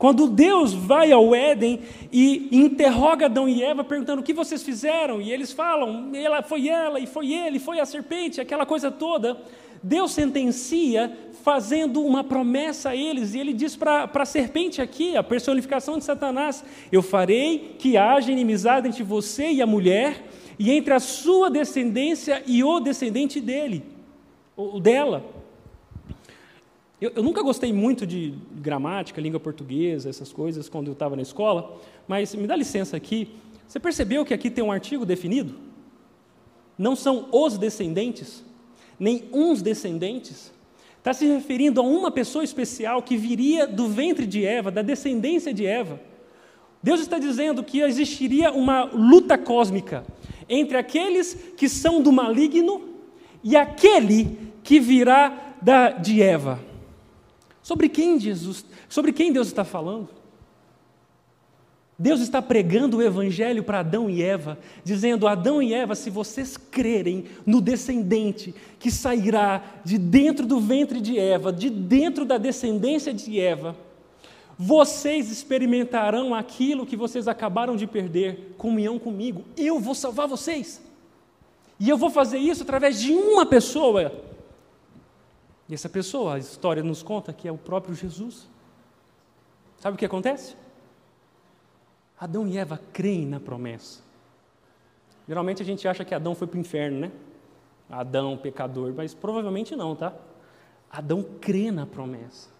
[0.00, 5.20] Quando Deus vai ao Éden e interroga Adão e Eva perguntando o que vocês fizeram,
[5.20, 9.36] e eles falam, ela foi ela, e foi ele, foi a serpente, aquela coisa toda.
[9.82, 15.22] Deus sentencia fazendo uma promessa a eles, e ele diz para a serpente aqui, a
[15.22, 20.24] personificação de Satanás: Eu farei que haja inimizade entre você e a mulher,
[20.60, 23.82] e entre a sua descendência e o descendente dele,
[24.56, 25.24] ou dela.
[27.00, 31.22] Eu, eu nunca gostei muito de gramática, língua portuguesa, essas coisas, quando eu estava na
[31.22, 33.30] escola, mas me dá licença aqui.
[33.66, 35.54] Você percebeu que aqui tem um artigo definido?
[36.78, 38.44] Não são os descendentes?
[39.00, 40.52] nem uns descendentes.
[40.98, 45.54] Está se referindo a uma pessoa especial que viria do ventre de Eva, da descendência
[45.54, 45.98] de Eva.
[46.82, 50.04] Deus está dizendo que existiria uma luta cósmica
[50.50, 52.82] entre aqueles que são do maligno
[53.42, 56.60] e aquele que virá da, de Eva.
[57.62, 60.08] Sobre quem Jesus, sobre quem Deus está falando?
[61.96, 66.56] Deus está pregando o evangelho para Adão e Eva, dizendo: Adão e Eva, se vocês
[66.56, 73.12] crerem no descendente que sairá de dentro do ventre de Eva, de dentro da descendência
[73.12, 73.76] de Eva,
[74.62, 79.42] vocês experimentarão aquilo que vocês acabaram de perder, comunhão comigo.
[79.56, 80.82] Eu vou salvar vocês.
[81.78, 84.12] E eu vou fazer isso através de uma pessoa.
[85.66, 88.50] E essa pessoa, a história nos conta que é o próprio Jesus.
[89.78, 90.54] Sabe o que acontece?
[92.20, 94.02] Adão e Eva creem na promessa.
[95.26, 97.12] Geralmente a gente acha que Adão foi para o inferno, né?
[97.88, 100.12] Adão, pecador, mas provavelmente não, tá?
[100.90, 102.59] Adão crê na promessa.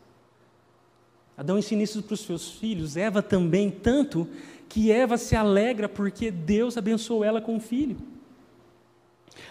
[1.41, 4.29] Adão ensina isso para os seus filhos, Eva também, tanto
[4.69, 7.97] que Eva se alegra porque Deus abençoou ela com um filho.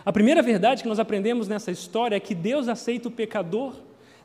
[0.06, 3.74] A primeira verdade que nós aprendemos nessa história é que Deus aceita o pecador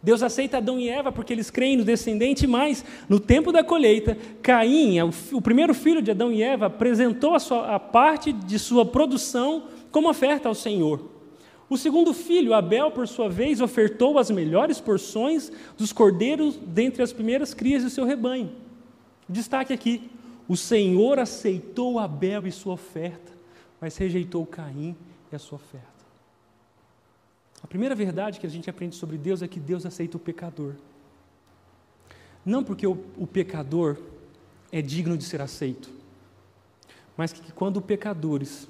[0.05, 4.19] Deus aceita Adão e Eva porque eles creem no descendente, mas no tempo da colheita,
[4.43, 4.99] Caim,
[5.33, 9.63] o primeiro filho de Adão e Eva, apresentou a, sua, a parte de sua produção
[9.91, 11.14] como oferta ao Senhor.
[11.69, 17.13] O segundo filho, Abel, por sua vez, ofertou as melhores porções dos cordeiros dentre as
[17.13, 18.53] primeiras crias do seu rebanho.
[19.29, 20.11] Destaque aqui:
[20.47, 23.33] o Senhor aceitou Abel e sua oferta,
[23.81, 24.95] mas rejeitou Caim
[25.33, 25.95] e a sua oferta.
[27.63, 30.75] A primeira verdade que a gente aprende sobre Deus é que Deus aceita o pecador.
[32.45, 33.97] Não porque o, o pecador
[34.71, 35.89] é digno de ser aceito,
[37.17, 38.69] mas que quando pecadores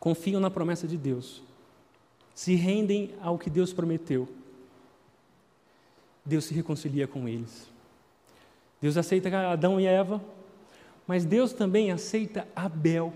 [0.00, 1.42] confiam na promessa de Deus,
[2.34, 4.26] se rendem ao que Deus prometeu,
[6.24, 7.68] Deus se reconcilia com eles.
[8.80, 10.20] Deus aceita Adão e Eva,
[11.06, 13.12] mas Deus também aceita Abel.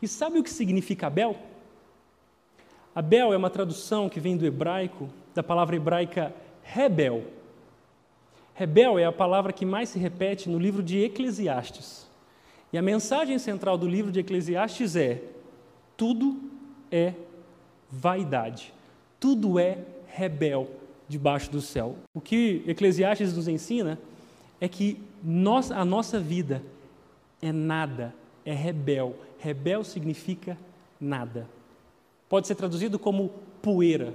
[0.00, 1.36] E sabe o que significa Abel?
[2.94, 7.24] Abel é uma tradução que vem do hebraico, da palavra hebraica rebel.
[8.54, 12.08] Rebel é a palavra que mais se repete no livro de Eclesiastes.
[12.72, 15.22] E a mensagem central do livro de Eclesiastes é:
[16.00, 16.40] tudo
[16.90, 17.12] é
[17.90, 18.72] vaidade,
[19.20, 20.70] tudo é rebel
[21.06, 21.94] debaixo do céu.
[22.14, 23.98] O que Eclesiastes nos ensina
[24.58, 26.62] é que nós, a nossa vida
[27.42, 28.14] é nada,
[28.46, 29.14] é rebel.
[29.38, 30.56] Rebel significa
[30.98, 31.46] nada.
[32.30, 34.14] Pode ser traduzido como poeira,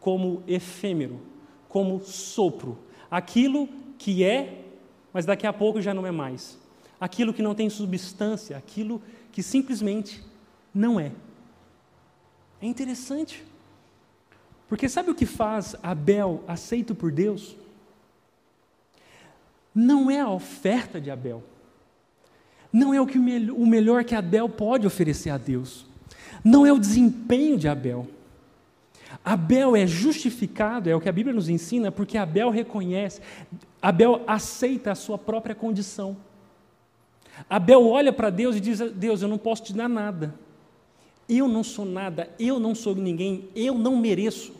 [0.00, 1.20] como efêmero,
[1.68, 2.78] como sopro.
[3.10, 3.68] Aquilo
[3.98, 4.64] que é,
[5.12, 6.58] mas daqui a pouco já não é mais.
[6.98, 10.24] Aquilo que não tem substância, aquilo que simplesmente
[10.72, 11.12] não é.
[12.66, 13.42] É interessante.
[14.68, 17.56] Porque sabe o que faz Abel aceito por Deus?
[19.74, 21.42] Não é a oferta de Abel.
[22.72, 25.86] Não é o, que o melhor que Abel pode oferecer a Deus
[26.46, 28.06] não é o desempenho de Abel.
[29.24, 33.20] Abel é justificado, é o que a Bíblia nos ensina, porque Abel reconhece,
[33.82, 36.16] Abel aceita a sua própria condição.
[37.50, 40.34] Abel olha para Deus e diz: Deus, eu não posso te dar nada.
[41.28, 44.52] Eu não sou nada, eu não sou ninguém, eu não mereço.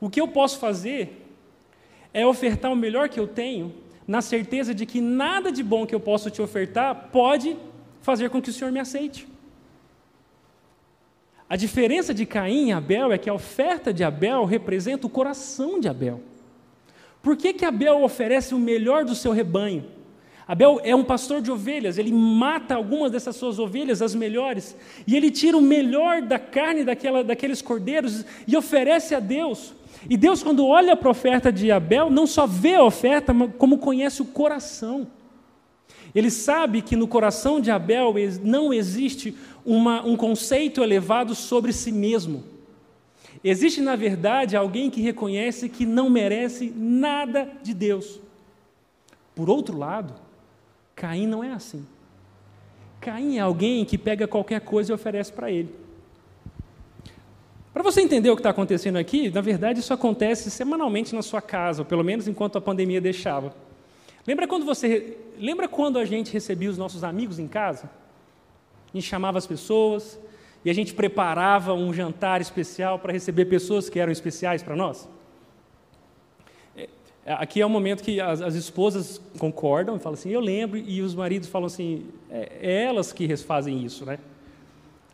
[0.00, 1.26] O que eu posso fazer
[2.12, 3.72] é ofertar o melhor que eu tenho,
[4.06, 7.56] na certeza de que nada de bom que eu posso te ofertar pode
[8.00, 9.28] fazer com que o Senhor me aceite.
[11.48, 15.80] A diferença de Caim e Abel é que a oferta de Abel representa o coração
[15.80, 16.20] de Abel.
[17.22, 19.84] Por que, que Abel oferece o melhor do seu rebanho?
[20.50, 25.16] Abel é um pastor de ovelhas, ele mata algumas dessas suas ovelhas, as melhores, e
[25.16, 29.72] ele tira o melhor da carne daquela, daqueles cordeiros e oferece a Deus.
[30.08, 33.78] E Deus, quando olha para a oferta de Abel, não só vê a oferta, como
[33.78, 35.06] conhece o coração.
[36.12, 39.32] Ele sabe que no coração de Abel não existe
[39.64, 42.42] uma, um conceito elevado sobre si mesmo.
[43.44, 48.18] Existe, na verdade, alguém que reconhece que não merece nada de Deus.
[49.32, 50.28] Por outro lado,
[51.00, 51.86] Caim não é assim.
[53.00, 55.74] Caim é alguém que pega qualquer coisa e oferece para ele.
[57.72, 61.40] Para você entender o que está acontecendo aqui, na verdade isso acontece semanalmente na sua
[61.40, 63.54] casa, pelo menos enquanto a pandemia deixava.
[64.26, 67.88] Lembra quando você, lembra quando a gente recebia os nossos amigos em casa?
[68.92, 70.20] A gente chamava as pessoas
[70.62, 75.08] e a gente preparava um jantar especial para receber pessoas que eram especiais para nós.
[77.30, 80.76] É, aqui é o momento que as, as, esposas concordam e falam assim, eu lembro,
[80.76, 84.18] e os maridos falam assim, é, é elas que fazem isso, né?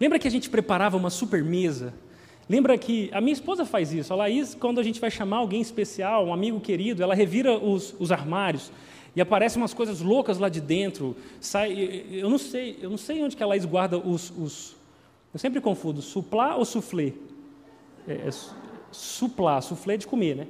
[0.00, 1.92] Lembra que a gente preparava uma super mesa
[2.48, 4.12] Lembra que a minha esposa faz isso.
[4.12, 7.92] A Laís, quando a gente vai chamar alguém especial, um amigo querido, ela revira os,
[7.98, 8.70] os armários
[9.16, 11.16] e aparecem umas coisas loucas lá de dentro.
[11.40, 11.72] Sai,
[12.12, 14.76] eu não sei, eu não sei onde que a Laís guarda os, os
[15.34, 17.12] eu sempre confundo, suplá ou soufflé?
[18.06, 18.30] É, é,
[18.92, 20.46] suplá, soufflé de comer, né?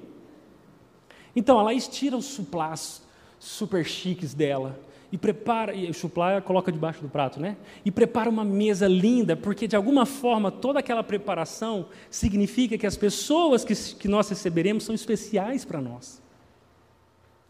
[1.36, 3.02] Então, a Laís tira os suplás
[3.38, 4.80] super chiques dela
[5.12, 7.56] e prepara, e o chuplá coloca debaixo do prato, né?
[7.84, 12.96] E prepara uma mesa linda, porque de alguma forma toda aquela preparação significa que as
[12.96, 16.20] pessoas que, que nós receberemos são especiais para nós.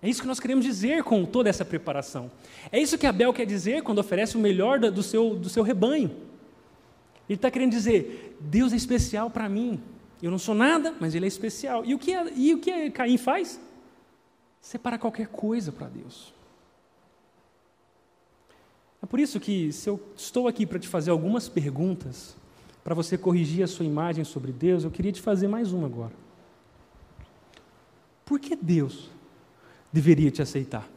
[0.02, 2.30] É isso que nós queremos dizer com toda essa preparação.
[2.70, 6.10] É isso que Abel quer dizer quando oferece o melhor do seu, do seu rebanho.
[7.28, 9.80] Ele está querendo dizer: Deus é especial para mim.
[10.22, 11.84] Eu não sou nada, mas Ele é especial.
[11.84, 13.60] E o que, e o que Caim faz?
[14.66, 16.34] Separa qualquer coisa para Deus.
[19.00, 22.36] É por isso que, se eu estou aqui para te fazer algumas perguntas,
[22.82, 26.12] para você corrigir a sua imagem sobre Deus, eu queria te fazer mais uma agora.
[28.24, 29.08] Por que Deus
[29.92, 30.88] deveria te aceitar?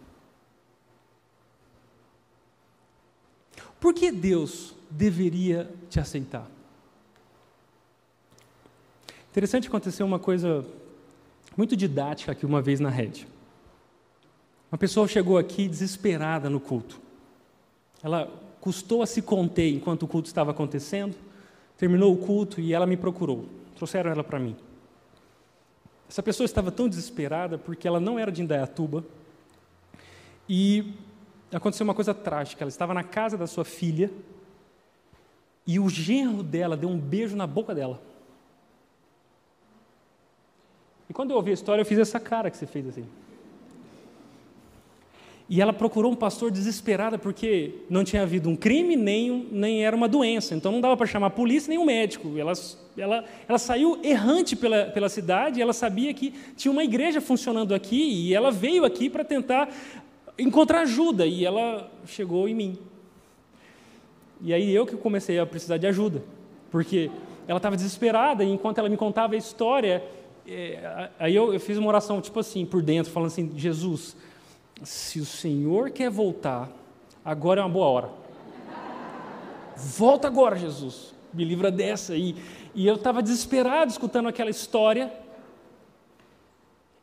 [3.80, 6.50] Por que Deus deveria te aceitar?
[9.30, 10.66] Interessante acontecer uma coisa
[11.56, 13.28] muito didática aqui uma vez na rede.
[14.72, 17.00] Uma pessoa chegou aqui desesperada no culto.
[18.04, 21.16] Ela custou a se conter enquanto o culto estava acontecendo,
[21.78, 23.46] terminou o culto e ela me procurou.
[23.76, 24.56] Trouxeram ela para mim.
[26.08, 29.04] Essa pessoa estava tão desesperada porque ela não era de Indaiatuba
[30.48, 30.94] e
[31.52, 32.64] aconteceu uma coisa trágica.
[32.64, 34.12] Ela estava na casa da sua filha
[35.66, 38.02] e o genro dela deu um beijo na boca dela.
[41.10, 43.08] E quando eu ouvi a história, eu fiz essa cara que você fez assim.
[45.50, 49.96] E ela procurou um pastor desesperada porque não tinha havido um crime, nem, nem era
[49.96, 50.54] uma doença.
[50.54, 52.38] Então não dava para chamar a polícia nem um médico.
[52.38, 52.54] Ela,
[52.96, 58.00] ela, ela saiu errante pela, pela cidade, ela sabia que tinha uma igreja funcionando aqui
[58.00, 59.74] e ela veio aqui para tentar
[60.38, 61.26] encontrar ajuda.
[61.26, 62.78] E ela chegou em mim.
[64.42, 66.24] E aí eu que comecei a precisar de ajuda,
[66.70, 67.10] porque
[67.48, 70.04] ela estava desesperada e enquanto ela me contava a história,
[70.48, 74.16] é, aí eu, eu fiz uma oração tipo assim, por dentro, falando assim: Jesus
[74.84, 76.70] se o Senhor quer voltar,
[77.24, 78.10] agora é uma boa hora.
[79.76, 81.14] Volta agora, Jesus.
[81.34, 82.16] Me livra dessa.
[82.16, 82.36] E,
[82.76, 85.12] e eu estava desesperado escutando aquela história.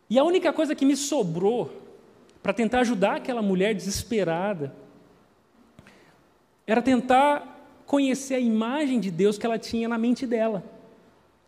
[0.08, 1.70] E a única coisa que me sobrou
[2.42, 4.74] para tentar ajudar aquela mulher desesperada
[6.66, 10.62] era tentar conhecer a imagem de Deus que ela tinha na mente dela.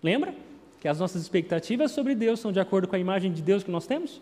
[0.02, 0.34] Lembra?
[0.80, 3.70] Que as nossas expectativas sobre Deus são de acordo com a imagem de Deus que
[3.70, 4.20] nós temos?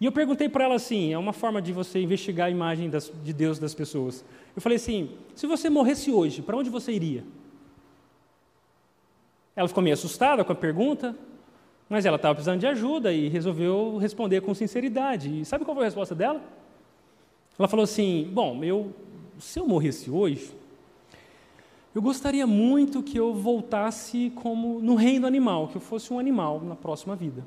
[0.00, 3.12] E eu perguntei para ela assim: é uma forma de você investigar a imagem das,
[3.22, 4.24] de Deus das pessoas.
[4.54, 7.24] Eu falei assim: se você morresse hoje, para onde você iria?
[9.56, 11.16] Ela ficou meio assustada com a pergunta,
[11.88, 15.40] mas ela estava precisando de ajuda e resolveu responder com sinceridade.
[15.40, 16.42] E sabe qual foi a resposta dela?
[17.58, 18.92] Ela falou assim: Bom, eu,
[19.38, 20.52] se eu morresse hoje,
[21.94, 26.60] eu gostaria muito que eu voltasse como no reino animal, que eu fosse um animal
[26.60, 27.44] na próxima vida.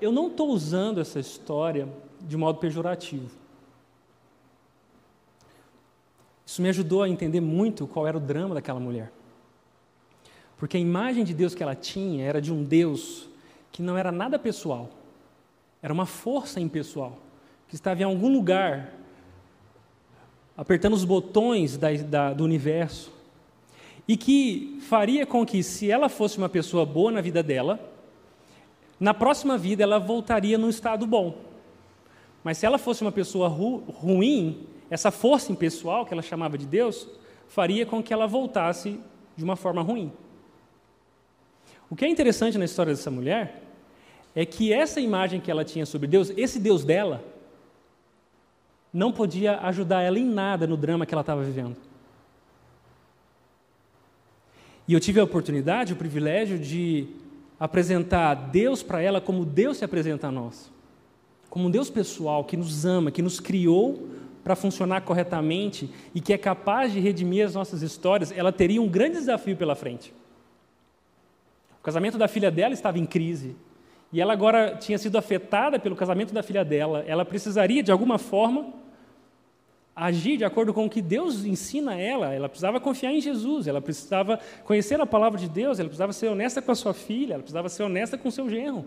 [0.00, 1.88] Eu não estou usando essa história
[2.20, 3.30] de modo pejorativo.
[6.44, 9.12] Isso me ajudou a entender muito qual era o drama daquela mulher.
[10.56, 13.28] Porque a imagem de Deus que ela tinha era de um Deus
[13.70, 14.90] que não era nada pessoal,
[15.80, 17.16] era uma força impessoal,
[17.68, 18.92] que estava em algum lugar
[20.56, 23.10] apertando os botões da, da, do universo,
[24.06, 27.80] e que faria com que, se ela fosse uma pessoa boa na vida dela,
[29.00, 31.38] na próxima vida ela voltaria num estado bom.
[32.44, 36.66] Mas se ela fosse uma pessoa ru, ruim, essa força impessoal que ela chamava de
[36.66, 37.08] Deus,
[37.48, 39.00] faria com que ela voltasse
[39.36, 40.12] de uma forma ruim.
[41.88, 43.62] O que é interessante na história dessa mulher
[44.34, 47.24] é que essa imagem que ela tinha sobre Deus, esse Deus dela,
[48.92, 51.76] não podia ajudar ela em nada no drama que ela estava vivendo.
[54.86, 57.08] E eu tive a oportunidade, o privilégio de
[57.60, 60.72] apresentar Deus para ela como Deus se apresenta a nós.
[61.50, 64.08] Como um Deus pessoal que nos ama, que nos criou
[64.42, 68.88] para funcionar corretamente e que é capaz de redimir as nossas histórias, ela teria um
[68.88, 70.14] grande desafio pela frente.
[71.78, 73.54] O casamento da filha dela estava em crise.
[74.12, 77.04] E ela agora tinha sido afetada pelo casamento da filha dela.
[77.06, 78.72] Ela precisaria, de alguma forma,
[80.00, 82.32] agir de acordo com o que Deus ensina a ela.
[82.32, 86.28] Ela precisava confiar em Jesus, ela precisava conhecer a palavra de Deus, ela precisava ser
[86.28, 88.86] honesta com a sua filha, ela precisava ser honesta com seu genro.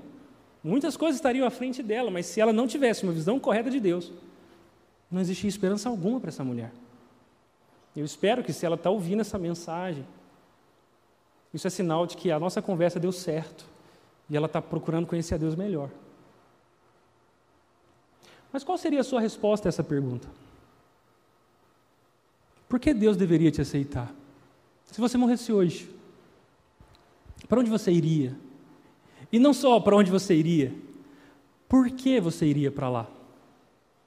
[0.64, 3.80] Muitas coisas estariam à frente dela, mas se ela não tivesse uma visão correta de
[3.80, 4.12] Deus,
[5.12, 6.72] não existia esperança alguma para essa mulher.
[7.96, 10.04] Eu espero que se ela está ouvindo essa mensagem,
[11.54, 13.66] isso é sinal de que a nossa conversa deu certo
[14.28, 15.90] e ela está procurando conhecer a Deus melhor.
[18.52, 20.28] Mas qual seria a sua resposta a essa pergunta?
[22.74, 24.12] Por que Deus deveria te aceitar?
[24.86, 25.88] Se você morresse hoje,
[27.48, 28.36] para onde você iria?
[29.32, 30.74] E não só para onde você iria,
[31.70, 33.08] por que você iria para lá?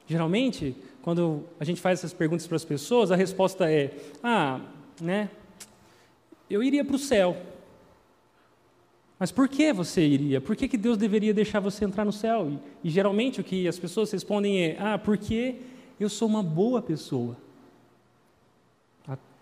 [0.05, 4.59] Geralmente, quando a gente faz essas perguntas para as pessoas, a resposta é: ah,
[4.99, 5.29] né,
[6.49, 7.37] eu iria para o céu.
[9.17, 10.41] Mas por que você iria?
[10.41, 12.51] Por que, que Deus deveria deixar você entrar no céu?
[12.83, 15.55] E, e geralmente o que as pessoas respondem é: ah, porque
[15.97, 17.46] eu sou uma boa pessoa.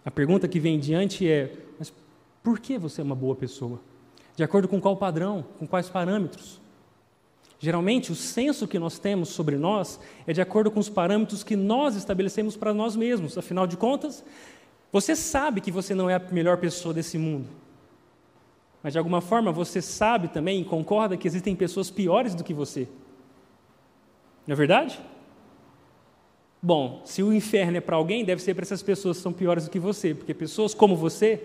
[0.05, 1.91] A pergunta que vem diante é: mas
[2.43, 3.81] por que você é uma boa pessoa?
[4.35, 5.43] De acordo com qual padrão?
[5.57, 6.61] Com quais parâmetros?
[7.57, 11.55] Geralmente, o senso que nós temos sobre nós é de acordo com os parâmetros que
[11.55, 13.37] nós estabelecemos para nós mesmos.
[13.37, 14.23] Afinal de contas,
[14.91, 17.47] você sabe que você não é a melhor pessoa desse mundo.
[18.83, 22.53] Mas, de alguma forma, você sabe também e concorda que existem pessoas piores do que
[22.53, 22.87] você.
[24.45, 24.99] Não é verdade?
[26.65, 29.65] Bom, se o inferno é para alguém, deve ser para essas pessoas que são piores
[29.65, 31.43] do que você, porque pessoas como você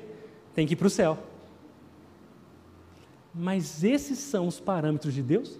[0.54, 1.18] têm que ir para o céu.
[3.34, 5.58] Mas esses são os parâmetros de Deus?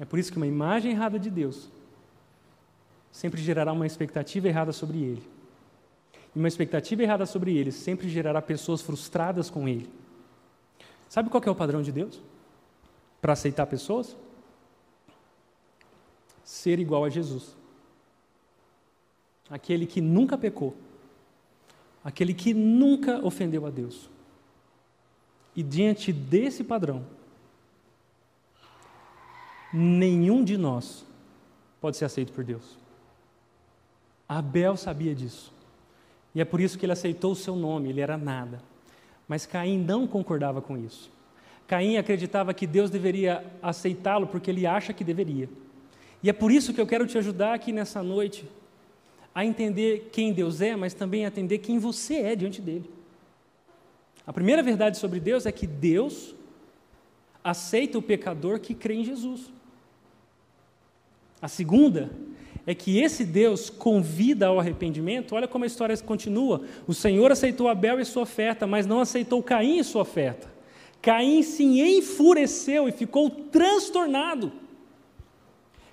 [0.00, 1.68] É por isso que uma imagem errada de Deus
[3.12, 5.22] sempre gerará uma expectativa errada sobre Ele.
[6.34, 9.86] E uma expectativa errada sobre Ele sempre gerará pessoas frustradas com Ele.
[11.10, 12.22] Sabe qual é o padrão de Deus?
[13.20, 14.16] Para aceitar pessoas?
[16.46, 17.56] Ser igual a Jesus.
[19.50, 20.76] Aquele que nunca pecou,
[22.04, 24.08] aquele que nunca ofendeu a Deus.
[25.56, 27.04] E diante desse padrão,
[29.72, 31.04] nenhum de nós
[31.80, 32.78] pode ser aceito por Deus.
[34.28, 35.52] Abel sabia disso.
[36.32, 38.62] E é por isso que ele aceitou o seu nome, ele era nada.
[39.26, 41.10] Mas Caim não concordava com isso.
[41.66, 45.48] Caim acreditava que Deus deveria aceitá-lo porque ele acha que deveria.
[46.22, 48.48] E é por isso que eu quero te ajudar aqui nessa noite
[49.34, 52.90] a entender quem Deus é, mas também a entender quem você é diante dele.
[54.26, 56.34] A primeira verdade sobre Deus é que Deus
[57.44, 59.52] aceita o pecador que crê em Jesus.
[61.40, 62.10] A segunda
[62.66, 65.34] é que esse Deus convida ao arrependimento.
[65.34, 66.62] Olha como a história continua.
[66.86, 70.52] O Senhor aceitou Abel e sua oferta, mas não aceitou Caim e sua oferta.
[71.00, 74.50] Caim se enfureceu e ficou transtornado.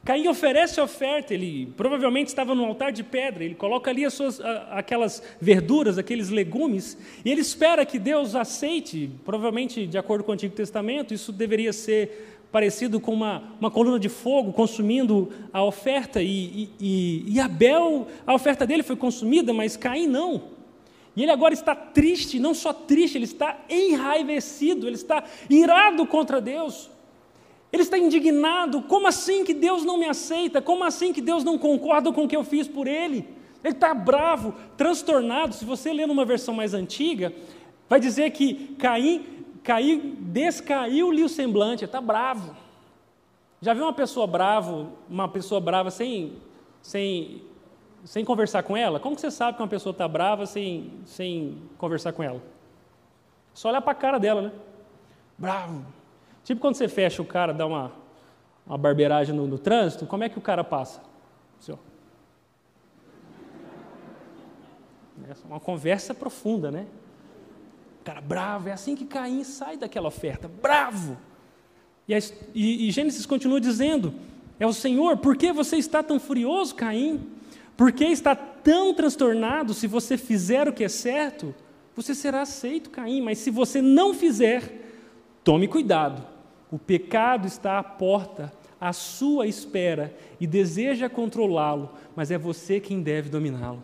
[0.06, 4.14] Caim oferece a oferta, ele provavelmente estava no altar de pedra, ele coloca ali as
[4.14, 4.42] suas,
[4.72, 10.34] aquelas verduras, aqueles legumes, e ele espera que Deus aceite, provavelmente de acordo com o
[10.34, 16.22] Antigo Testamento, isso deveria ser parecido com uma, uma coluna de fogo consumindo a oferta,
[16.22, 20.52] e, e, e Abel, a oferta dele foi consumida, mas Caim não.
[21.16, 26.42] E ele agora está triste, não só triste, ele está enraivecido, ele está irado contra
[26.42, 26.92] Deus.
[27.74, 28.84] Ele está indignado.
[28.84, 30.62] Como assim que Deus não me aceita?
[30.62, 33.28] Como assim que Deus não concorda com o que eu fiz por ele?
[33.64, 35.56] Ele está bravo, transtornado.
[35.56, 37.34] Se você ler numa versão mais antiga,
[37.90, 39.26] vai dizer que Caim,
[39.64, 42.56] Caim descaiu-lhe o semblante, está bravo.
[43.60, 46.34] Já viu uma pessoa bravo, uma pessoa brava sem,
[46.80, 47.42] sem,
[48.04, 49.00] sem conversar com ela?
[49.00, 52.44] Como que você sabe que uma pessoa está brava sem, sem conversar com ela?
[53.52, 54.52] Só olhar para a cara dela, né?
[55.38, 55.84] Bravo,
[56.44, 57.92] Tipo quando você fecha o cara, dá uma,
[58.66, 61.02] uma barbeiragem no, no trânsito, como é que o cara passa?
[61.60, 61.74] Assim,
[65.30, 66.86] é uma conversa profunda, né?
[68.02, 71.18] O cara bravo, é assim que Caim sai daquela oferta, bravo.
[72.08, 72.20] E, a,
[72.54, 74.14] e, e Gênesis continua dizendo:
[74.60, 77.26] É o Senhor, por que você está tão furioso, Caim?
[77.78, 79.74] Por que está tão transtornado?
[79.74, 81.56] Se você fizer o que é certo,
[81.96, 84.84] você será aceito, Caim, mas se você não fizer,
[85.44, 86.33] tome cuidado.
[86.74, 88.52] O pecado está à porta,
[88.82, 93.84] à sua espera, e deseja controlá-lo, mas é você quem deve dominá-lo.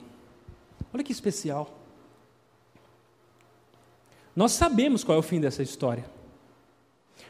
[0.92, 1.72] Olha que especial.
[4.36, 6.04] Nós sabemos qual é o fim dessa história.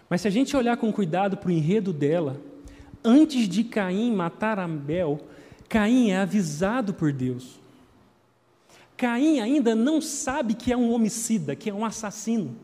[0.09, 2.39] Mas se a gente olhar com cuidado para o enredo dela,
[3.03, 5.19] antes de Caim matar Abel,
[5.67, 7.59] Caim é avisado por Deus.
[8.95, 12.55] Caim ainda não sabe que é um homicida, que é um assassino,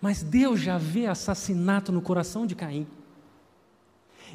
[0.00, 2.86] mas Deus já vê assassinato no coração de Caim.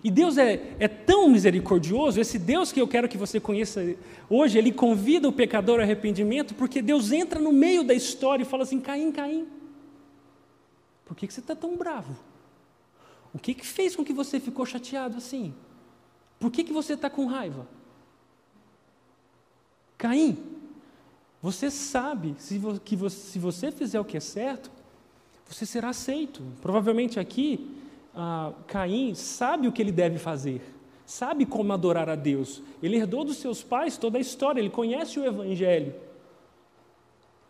[0.03, 3.95] E Deus é, é, tão misericordioso, esse Deus que eu quero que você conheça
[4.30, 8.45] hoje, ele convida o pecador ao arrependimento, porque Deus entra no meio da história e
[8.45, 9.47] fala assim: Caim, Caim,
[11.05, 12.18] por que, que você está tão bravo?
[13.34, 15.53] O que, que fez com que você ficou chateado assim?
[16.39, 17.68] Por que, que você está com raiva?
[19.97, 20.38] Caim,
[21.41, 24.72] você sabe se, que se você fizer o que é certo,
[25.54, 26.41] você será aceito.
[26.62, 27.70] Provavelmente aqui,
[28.16, 30.62] ah, Caim sabe o que ele deve fazer,
[31.06, 32.62] sabe como adorar a Deus.
[32.82, 35.93] Ele herdou dos seus pais toda a história, ele conhece o Evangelho.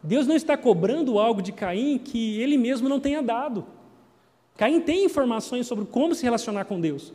[0.02, 3.66] Deus não está cobrando algo de Caim que ele mesmo não tenha dado.
[4.58, 7.14] Caim tem informações sobre como se relacionar com Deus.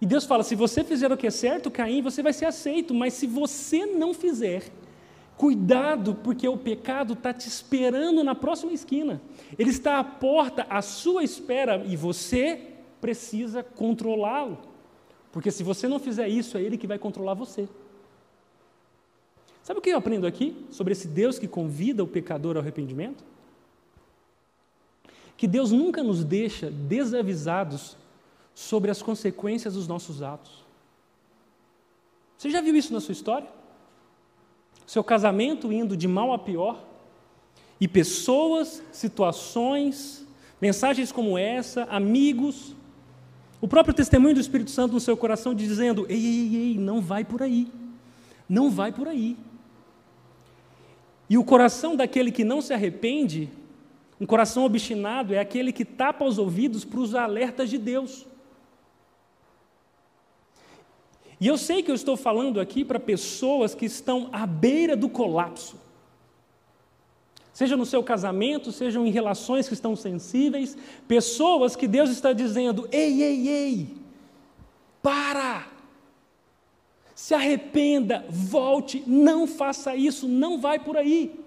[0.00, 2.92] E Deus fala: se você fizer o que é certo, Caim, você vai ser aceito,
[2.92, 4.64] mas se você não fizer,
[5.38, 9.22] cuidado, porque o pecado está te esperando na próxima esquina.
[9.56, 12.60] Ele está à porta, à sua espera, e você
[13.00, 14.58] precisa controlá-lo.
[15.30, 17.68] Porque se você não fizer isso, é ele que vai controlar você.
[19.62, 23.22] Sabe o que eu aprendo aqui sobre esse Deus que convida o pecador ao arrependimento?
[25.36, 27.96] Que Deus nunca nos deixa desavisados
[28.54, 30.64] sobre as consequências dos nossos atos.
[32.36, 33.57] Você já viu isso na sua história?
[34.88, 36.82] Seu casamento indo de mal a pior,
[37.78, 40.26] e pessoas, situações,
[40.58, 42.74] mensagens como essa, amigos,
[43.60, 47.22] o próprio testemunho do Espírito Santo no seu coração dizendo: ei, ei, ei, não vai
[47.22, 47.70] por aí,
[48.48, 49.36] não vai por aí.
[51.28, 53.50] E o coração daquele que não se arrepende,
[54.18, 58.26] um coração obstinado, é aquele que tapa os ouvidos para os alertas de Deus.
[61.40, 65.08] E eu sei que eu estou falando aqui para pessoas que estão à beira do
[65.08, 65.76] colapso.
[67.52, 70.76] Seja no seu casamento, sejam em relações que estão sensíveis,
[71.06, 73.88] pessoas que Deus está dizendo: ei, ei, ei,
[75.02, 75.66] para!
[77.14, 81.44] Se arrependa, volte, não faça isso, não vai por aí.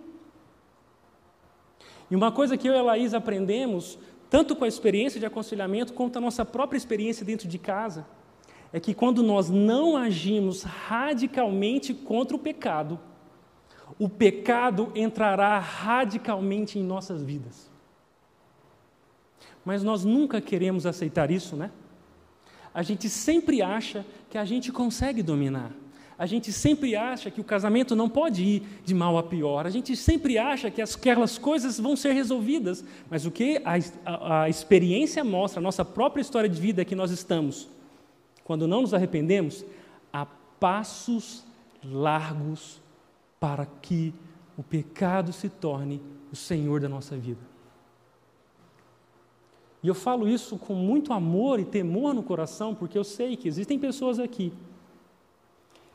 [2.09, 3.97] E uma coisa que eu e a Laís aprendemos,
[4.29, 8.05] tanto com a experiência de aconselhamento, quanto a nossa própria experiência dentro de casa,
[8.73, 12.99] é que quando nós não agimos radicalmente contra o pecado,
[13.99, 17.69] o pecado entrará radicalmente em nossas vidas.
[19.63, 21.69] Mas nós nunca queremos aceitar isso, né?
[22.73, 25.71] A gente sempre acha que a gente consegue dominar.
[26.17, 29.65] A gente sempre acha que o casamento não pode ir de mal a pior.
[29.65, 32.85] A gente sempre acha que aquelas coisas vão ser resolvidas.
[33.09, 33.73] Mas o que a,
[34.05, 37.67] a, a experiência mostra, a nossa própria história de vida é que nós estamos
[38.51, 39.63] quando não nos arrependemos,
[40.11, 40.25] a
[40.59, 41.45] passos
[41.81, 42.81] largos
[43.39, 44.13] para que
[44.57, 46.01] o pecado se torne
[46.33, 47.39] o Senhor da nossa vida.
[49.81, 53.47] E eu falo isso com muito amor e temor no coração, porque eu sei que
[53.47, 54.51] existem pessoas aqui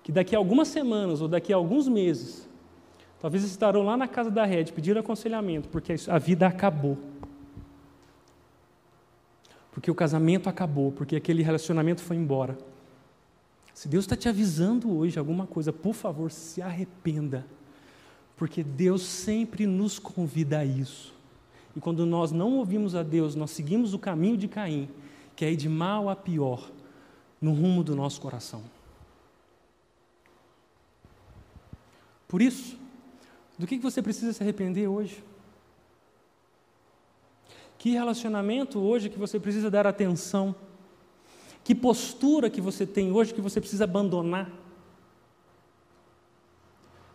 [0.03, 2.49] que daqui a algumas semanas ou daqui a alguns meses,
[3.21, 6.97] talvez estarão lá na casa da rede pedindo aconselhamento, porque a vida acabou
[9.77, 12.57] porque o casamento acabou, porque aquele relacionamento foi embora.
[13.75, 17.47] Se Deus está te avisando hoje alguma coisa, por favor, se arrependa,
[18.39, 21.13] porque Deus sempre nos convida a isso.
[21.77, 24.89] E quando nós não ouvimos a Deus, nós seguimos o caminho de Caim,
[25.37, 26.71] que é ir de mal a pior,
[27.39, 28.63] no rumo do nosso coração.
[32.27, 32.79] Por isso,
[33.59, 35.23] do que você precisa se arrepender hoje?
[37.87, 40.57] Que relacionamento hoje que você precisa dar atenção?
[41.63, 44.51] Que postura que você tem hoje que você precisa abandonar?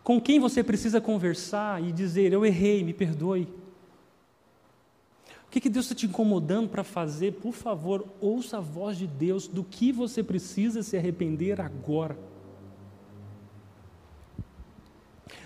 [0.02, 3.50] Com quem você precisa conversar e dizer: Eu errei, me perdoe?
[5.46, 7.34] O que, que Deus está te incomodando para fazer?
[7.34, 12.18] Por favor, ouça a voz de Deus do que você precisa se arrepender agora.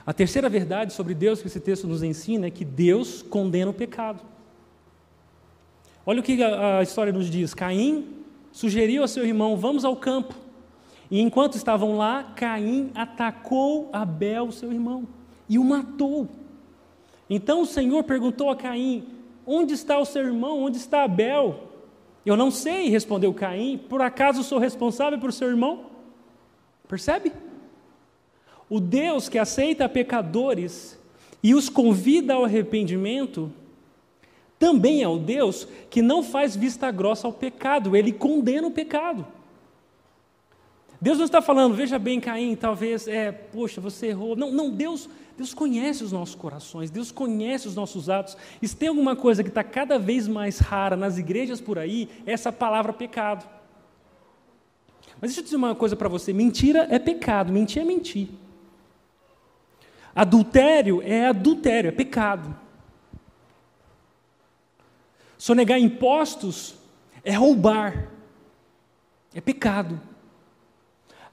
[0.05, 3.73] A terceira verdade sobre Deus que esse texto nos ensina é que Deus condena o
[3.73, 4.34] pecado.
[6.05, 8.05] Olha o que a, história nos diz: Caim
[8.51, 10.35] sugeriu a seu irmão: vamos ao campo.
[11.09, 15.07] E enquanto estavam lá, Caim atacou Abel, seu irmão,
[15.47, 16.27] e o matou.
[17.29, 19.03] Então o Senhor perguntou a Caim:
[19.45, 20.63] Onde está o seu irmão?
[20.63, 21.71] Onde está Abel?
[22.25, 23.77] Eu não sei, respondeu Caim.
[23.77, 25.85] Por acaso sou responsável por seu irmão?
[26.87, 27.31] Percebe?
[28.69, 30.99] O Deus que aceita pecadores
[31.43, 33.51] e os convida ao arrependimento,
[34.57, 39.25] também é o Deus que não faz vista grossa ao pecado, ele condena o pecado.
[40.99, 44.35] Deus não está falando, veja bem, Caim, talvez, é, poxa, você errou.
[44.35, 48.37] Não, não, Deus, Deus conhece os nossos corações, Deus conhece os nossos atos.
[48.61, 52.09] E se tem alguma coisa que está cada vez mais rara nas igrejas por aí,
[52.25, 53.45] é essa palavra pecado.
[55.21, 58.29] Mas deixa eu dizer uma coisa para você: mentira é pecado, mentir é mentir.
[60.15, 62.64] Adultério é adultério, é pecado.
[65.45, 66.73] Sonegar impostos
[67.23, 68.09] é roubar,
[69.31, 70.01] é pecado.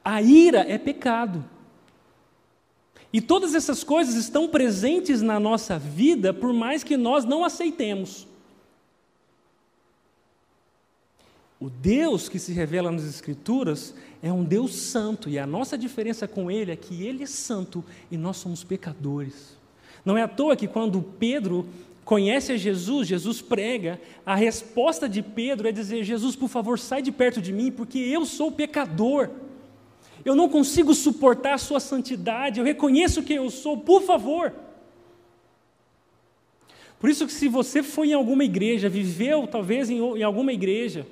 [0.04, 1.42] A ira é pecado.
[3.10, 8.26] E todas essas coisas estão presentes na nossa vida, por mais que nós não aceitemos.
[11.58, 16.28] O Deus que se revela nas Escrituras é um Deus santo, e a nossa diferença
[16.28, 19.56] com Ele é que Ele é santo e nós somos pecadores.
[20.04, 21.66] Não é à toa que quando Pedro
[22.04, 27.02] conhece a Jesus, Jesus prega, a resposta de Pedro é dizer: Jesus, por favor, sai
[27.02, 29.30] de perto de mim, porque eu sou pecador.
[30.24, 34.52] Eu não consigo suportar a sua santidade, eu reconheço que eu sou, por favor.
[37.00, 41.04] Por isso que se você foi em alguma igreja, viveu talvez em, em alguma igreja,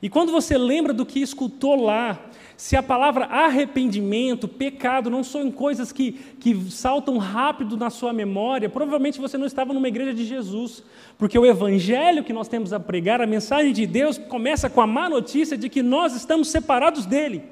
[0.00, 5.48] e quando você lembra do que escutou lá, se a palavra arrependimento, pecado, não são
[5.48, 10.24] coisas que, que saltam rápido na sua memória, provavelmente você não estava numa igreja de
[10.24, 10.82] Jesus,
[11.16, 14.88] porque o evangelho que nós temos a pregar, a mensagem de Deus, começa com a
[14.88, 17.44] má notícia de que nós estamos separados dele,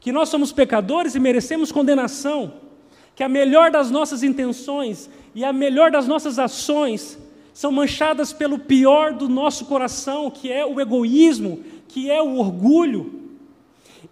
[0.00, 2.54] que nós somos pecadores e merecemos condenação,
[3.14, 7.18] que a melhor das nossas intenções e a melhor das nossas ações
[7.52, 13.20] são manchadas pelo pior do nosso coração, que é o egoísmo, que é o orgulho.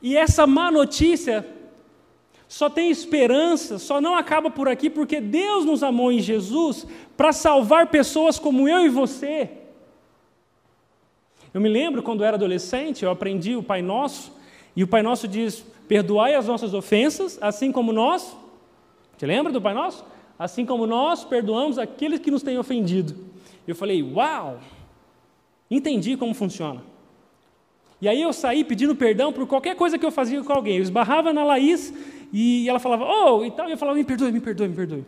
[0.01, 1.47] E essa má notícia
[2.47, 6.87] só tem esperança, só não acaba por aqui, porque Deus nos amou em Jesus
[7.17, 9.51] para salvar pessoas como eu e você.
[11.53, 14.33] Eu me lembro quando era adolescente, eu aprendi o Pai Nosso,
[14.75, 18.37] e o Pai Nosso diz: Perdoai as nossas ofensas, assim como nós.
[19.17, 20.05] Te lembra do Pai Nosso?
[20.39, 23.17] Assim como nós perdoamos aqueles que nos têm ofendido.
[23.67, 24.61] Eu falei, uau!
[25.71, 26.83] Entendi como funciona.
[28.01, 30.77] E aí eu saí pedindo perdão por qualquer coisa que eu fazia com alguém.
[30.77, 31.93] Eu esbarrava na Laís
[32.33, 35.05] e ela falava, oh, e tal, e eu falava, me perdoe, me perdoe, me perdoe.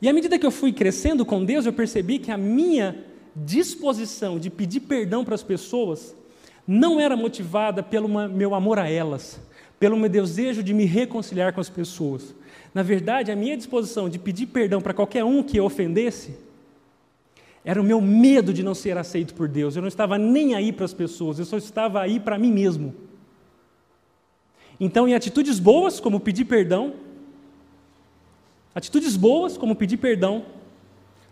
[0.00, 3.04] E à medida que eu fui crescendo com Deus, eu percebi que a minha
[3.36, 6.16] disposição de pedir perdão para as pessoas
[6.66, 9.40] não era motivada pelo meu amor a elas,
[9.78, 12.34] pelo meu desejo de me reconciliar com as pessoas,
[12.74, 16.34] na verdade, a minha disposição de pedir perdão para qualquer um que ofendesse
[17.64, 19.76] era o meu medo de não ser aceito por Deus.
[19.76, 22.94] Eu não estava nem aí para as pessoas, eu só estava aí para mim mesmo.
[24.80, 26.94] Então, em atitudes boas, como pedir perdão,
[28.74, 30.44] atitudes boas, como pedir perdão,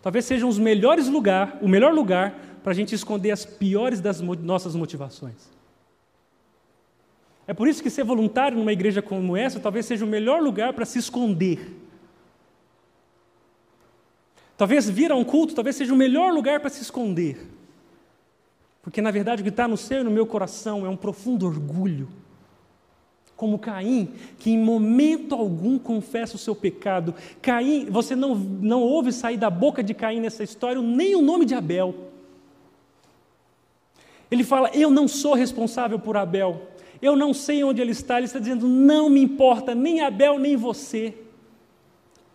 [0.03, 4.21] talvez sejam os melhores lugar, o melhor lugar para a gente esconder as piores das
[4.21, 5.51] nossas motivações.
[7.47, 10.73] É por isso que ser voluntário numa igreja como essa talvez seja o melhor lugar
[10.73, 11.59] para se esconder.
[14.61, 17.49] Talvez vir a um culto talvez seja o melhor lugar para se esconder.
[18.83, 21.47] Porque na verdade o que está no seu e no meu coração é um profundo
[21.47, 22.11] orgulho.
[23.35, 27.15] Como Caim, que em momento algum confessa o seu pecado.
[27.41, 31.47] Caim, você não, não ouve sair da boca de Caim nessa história nem o nome
[31.47, 31.95] de Abel.
[34.31, 36.69] Ele fala: Eu não sou responsável por Abel
[37.03, 40.55] eu não sei onde ele está, ele está dizendo: não me importa, nem Abel, nem
[40.55, 41.15] você.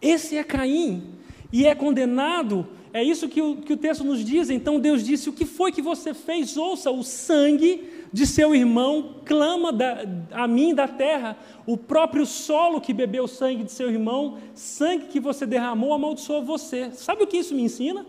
[0.01, 1.14] Esse é Caim,
[1.51, 4.49] e é condenado, é isso que o, que o texto nos diz.
[4.49, 6.55] Então Deus disse: o que foi que você fez?
[6.55, 12.79] Ouça, o sangue de seu irmão clama da, a mim da terra, o próprio solo
[12.79, 16.91] que bebeu o sangue de seu irmão, sangue que você derramou, amaldiçoa você.
[16.93, 18.05] Sabe o que isso me ensina?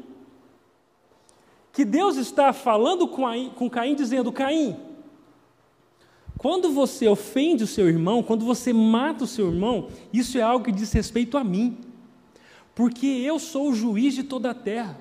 [1.73, 4.77] Que Deus está falando com, com Caim, dizendo: Caim,
[6.39, 10.65] quando você ofende o seu irmão, quando você mata o seu irmão, isso é algo
[10.65, 11.77] que diz respeito a mim,
[12.77, 15.01] porque eu sou o juiz de toda a terra.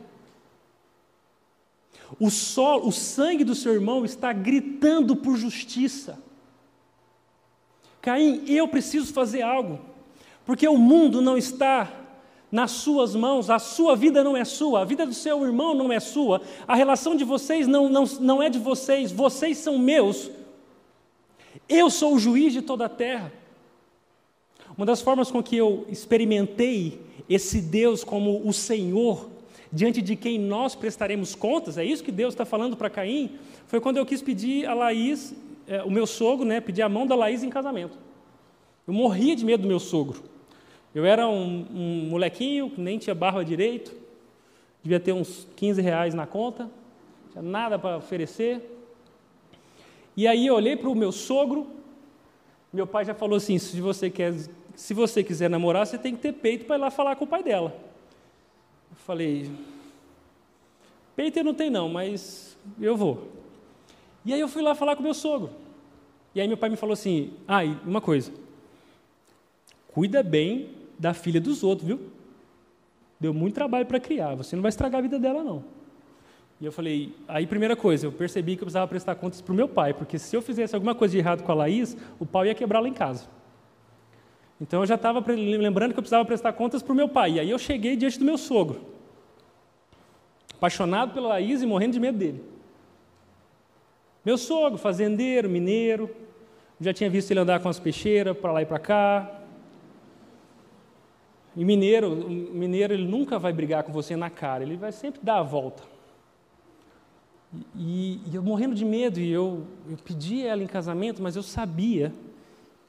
[2.18, 6.18] O, sol, o sangue do seu irmão está gritando por justiça.
[8.02, 9.82] Caim, eu preciso fazer algo,
[10.46, 11.92] Porque o mundo não está
[12.50, 15.92] nas suas mãos, a sua vida não é sua, a vida do seu irmão não
[15.92, 20.32] é sua, a relação de vocês não, não, não é de vocês, vocês são meus.
[21.68, 23.34] Eu sou o juiz de toda a terra.
[24.78, 29.30] Uma das formas com que eu experimentei esse Deus como o Senhor,
[29.72, 33.38] diante de quem nós prestaremos contas, é isso que Deus está falando para Caim,
[33.68, 35.34] foi quando eu quis pedir a Laís,
[35.68, 37.98] é, o meu sogro, né, pedir a mão da Laís em casamento.
[38.88, 40.24] Eu morria de medo do meu sogro.
[40.94, 43.94] Eu era um, um molequinho, nem tinha barba direito,
[44.82, 48.62] devia ter uns 15 reais na conta, não tinha nada para oferecer.
[50.16, 51.68] E aí eu olhei para o meu sogro,
[52.72, 54.34] meu pai já falou assim: se você, quer,
[54.76, 57.28] se você quiser namorar, você tem que ter peito para ir lá falar com o
[57.28, 57.76] pai dela.
[58.92, 59.52] Eu falei:
[61.16, 63.30] peito eu não tenho, não, mas eu vou.
[64.26, 65.52] E aí eu fui lá falar com meu sogro.
[66.34, 68.32] E aí meu pai me falou assim: ah, uma coisa,
[69.88, 70.70] cuida bem
[71.00, 72.00] da filha dos outros, viu?
[73.20, 75.64] Deu muito trabalho para criar, você não vai estragar a vida dela, não.
[76.60, 79.56] E eu falei, aí primeira coisa, eu percebi que eu precisava prestar contas para o
[79.56, 82.46] meu pai, porque se eu fizesse alguma coisa de errado com a Laís, o pau
[82.46, 83.26] ia quebrar lá em casa.
[84.60, 87.34] Então eu já estava lembrando que eu precisava prestar contas para o meu pai.
[87.34, 88.82] E aí eu cheguei diante do meu sogro,
[90.54, 92.44] apaixonado pela Laís e morrendo de medo dele.
[94.24, 96.10] Meu sogro, fazendeiro, mineiro,
[96.80, 99.42] já tinha visto ele andar com as peixeiras para lá e para cá,
[101.56, 105.38] e mineiro, mineiro ele nunca vai brigar com você na cara, ele vai sempre dar
[105.38, 105.84] a volta.
[107.74, 111.44] E, e eu morrendo de medo, e eu, eu pedi ela em casamento, mas eu
[111.44, 112.12] sabia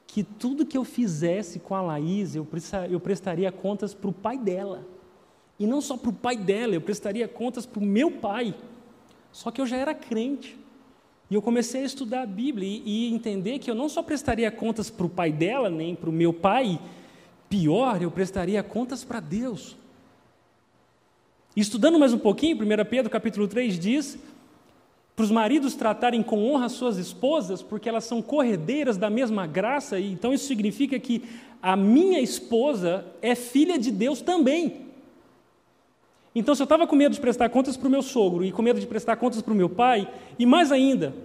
[0.07, 2.47] que tudo que eu fizesse com a Laís, eu,
[2.89, 4.87] eu prestaria contas para o pai dela.
[5.59, 8.55] E não só para o pai dela, eu prestaria contas para o meu pai.
[9.31, 10.57] Só que eu já era crente.
[11.29, 14.49] E eu comecei a estudar a Bíblia e, e entender que eu não só prestaria
[14.49, 16.79] contas para o pai dela, nem para o meu pai,
[17.49, 19.77] Pior, eu prestaria contas para Deus.
[21.55, 24.19] Estudando mais um pouquinho, 1 Pedro capítulo 3 diz
[25.17, 29.99] para os maridos tratarem com honra suas esposas, porque elas são corredeiras da mesma graça,
[29.99, 31.23] e então isso significa que
[31.59, 34.85] a minha esposa é filha de Deus também.
[36.35, 38.61] Então, se eu estava com medo de prestar contas para o meu sogro e com
[38.61, 40.07] medo de prestar contas para o meu pai,
[40.37, 41.15] e mais ainda,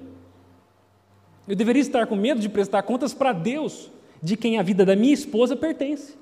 [1.47, 3.91] eu deveria estar com medo de prestar contas para Deus,
[4.23, 6.15] de quem a vida da minha esposa pertence.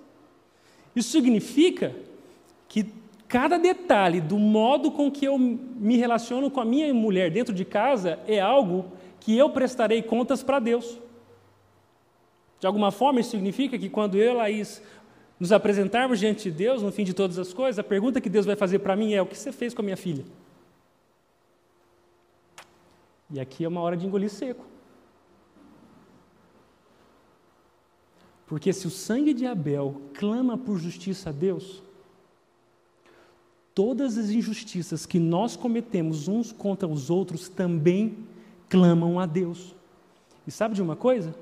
[0.97, 1.95] Isso significa
[2.69, 2.87] que
[3.31, 7.65] cada detalhe do modo com que eu me relaciono com a minha mulher dentro de
[7.65, 10.99] casa é algo que eu prestarei contas para Deus.
[12.59, 14.83] De alguma forma, isso significa que quando eu e Laís
[15.39, 18.45] nos apresentarmos diante de Deus, no fim de todas as coisas, a pergunta que Deus
[18.45, 20.25] vai fazer para mim é: o que você fez com a minha filha?
[23.31, 24.67] E aqui é uma hora de engolir seco.
[28.45, 31.81] Porque se o sangue de Abel clama por justiça a Deus,
[33.81, 38.15] todas as injustiças que nós cometemos uns contra os outros também
[38.69, 39.75] clamam a Deus.
[40.47, 41.35] E sabe de uma coisa?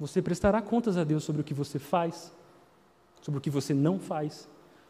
[0.00, 2.32] Você prestará contas a Deus sobre o que você faz,
[3.20, 4.48] sobre o que você não faz,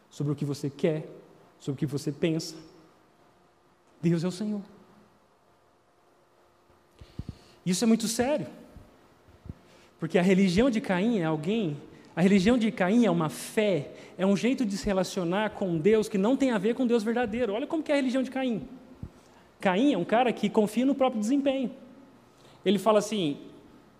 [0.09, 1.05] sobre o que você quer,
[1.59, 2.55] sobre o que você pensa.
[4.01, 4.61] Deus é o Senhor.
[7.65, 8.47] Isso é muito sério.
[9.99, 11.75] Porque a religião de Caim é alguém,
[12.15, 16.07] a religião de Caim é uma fé, é um jeito de se relacionar com Deus
[16.07, 17.53] que não tem a ver com Deus verdadeiro.
[17.53, 18.67] Olha como que é a religião de Caim.
[19.59, 21.71] Caim é um cara que confia no próprio desempenho.
[22.63, 23.37] Ele fala assim: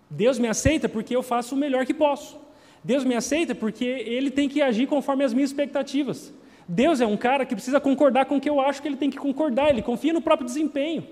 [0.08, 2.38] Deus me aceita porque eu faço o melhor que posso.
[2.84, 6.32] Deus me aceita porque ele tem que agir conforme as minhas expectativas.
[6.68, 9.10] Deus é um cara que precisa concordar com o que eu acho que ele tem
[9.10, 11.06] que concordar, ele confia no próprio desempenho.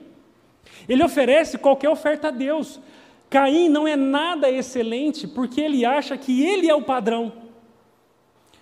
[0.89, 2.81] Ele oferece qualquer oferta a Deus,
[3.33, 7.33] Caim não é nada excelente porque ele acha que ele é o padrão,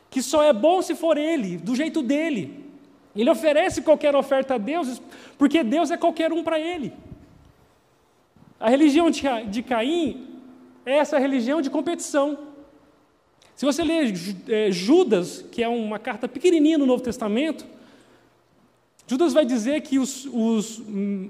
[0.08, 2.64] que só é bom se for ele, do jeito dele.
[3.16, 5.02] Ele oferece qualquer oferta a Deus
[5.36, 6.92] porque Deus é qualquer um para ele.
[8.60, 10.28] A religião de Caim
[10.86, 12.38] é essa religião de competição.
[13.56, 14.14] Se você ler
[14.48, 17.66] é, Judas, que é uma carta pequenininha no Novo Testamento,
[19.10, 20.80] Judas vai dizer que os, os,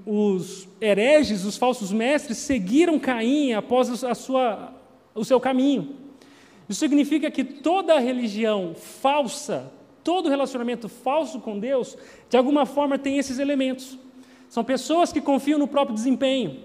[0.05, 4.75] os hereges, os falsos mestres, seguiram Caim após a sua,
[5.15, 5.97] o seu caminho.
[6.69, 9.73] Isso significa que toda religião falsa,
[10.05, 11.97] todo relacionamento falso com Deus,
[12.29, 13.99] de alguma forma tem esses elementos.
[14.51, 16.59] São pessoas que confiam no próprio desempenho.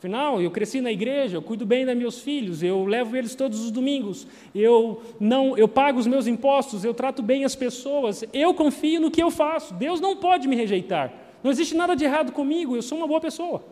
[0.00, 3.60] Afinal, eu cresci na igreja, eu cuido bem dos meus filhos, eu levo eles todos
[3.60, 8.54] os domingos, eu não, eu pago os meus impostos, eu trato bem as pessoas, eu
[8.54, 9.74] confio no que eu faço.
[9.74, 11.12] Deus não pode me rejeitar.
[11.44, 13.62] Não existe nada de errado comigo, eu sou uma boa pessoa.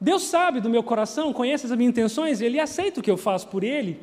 [0.00, 3.48] Deus sabe do meu coração, conhece as minhas intenções, ele aceita o que eu faço
[3.48, 4.00] por ele.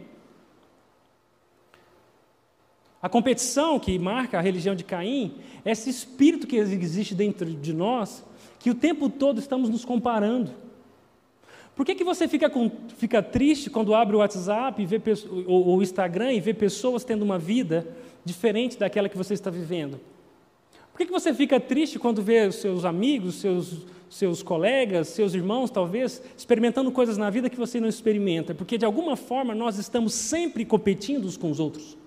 [3.02, 8.24] A competição que marca a religião de Caim esse espírito que existe dentro de nós,
[8.68, 10.52] que o tempo todo estamos nos comparando.
[11.74, 15.02] Por que, que você fica, com, fica triste quando abre o WhatsApp vê,
[15.46, 17.88] ou o Instagram e vê pessoas tendo uma vida
[18.26, 20.02] diferente daquela que você está vivendo?
[20.92, 25.72] Por que, que você fica triste quando vê seus amigos, seus, seus colegas, seus irmãos,
[25.72, 28.54] talvez, experimentando coisas na vida que você não experimenta?
[28.54, 31.98] Porque, de alguma forma, nós estamos sempre competindo uns com os outros.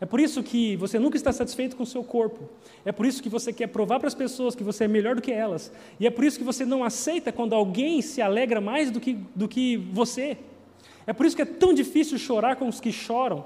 [0.00, 2.48] É por isso que você nunca está satisfeito com o seu corpo.
[2.84, 5.22] É por isso que você quer provar para as pessoas que você é melhor do
[5.22, 5.72] que elas.
[6.00, 9.18] E é por isso que você não aceita quando alguém se alegra mais do que,
[9.34, 10.36] do que você.
[11.06, 13.44] É por isso que é tão difícil chorar com os que choram.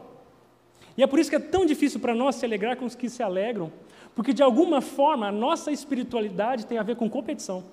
[0.97, 3.09] E é por isso que é tão difícil para nós se alegrar com os que
[3.09, 3.71] se alegram.
[4.15, 7.65] Porque de alguma forma a nossa espiritualidade tem a ver com competição.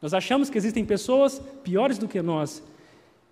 [0.00, 2.62] Nós achamos que existem pessoas piores do que nós.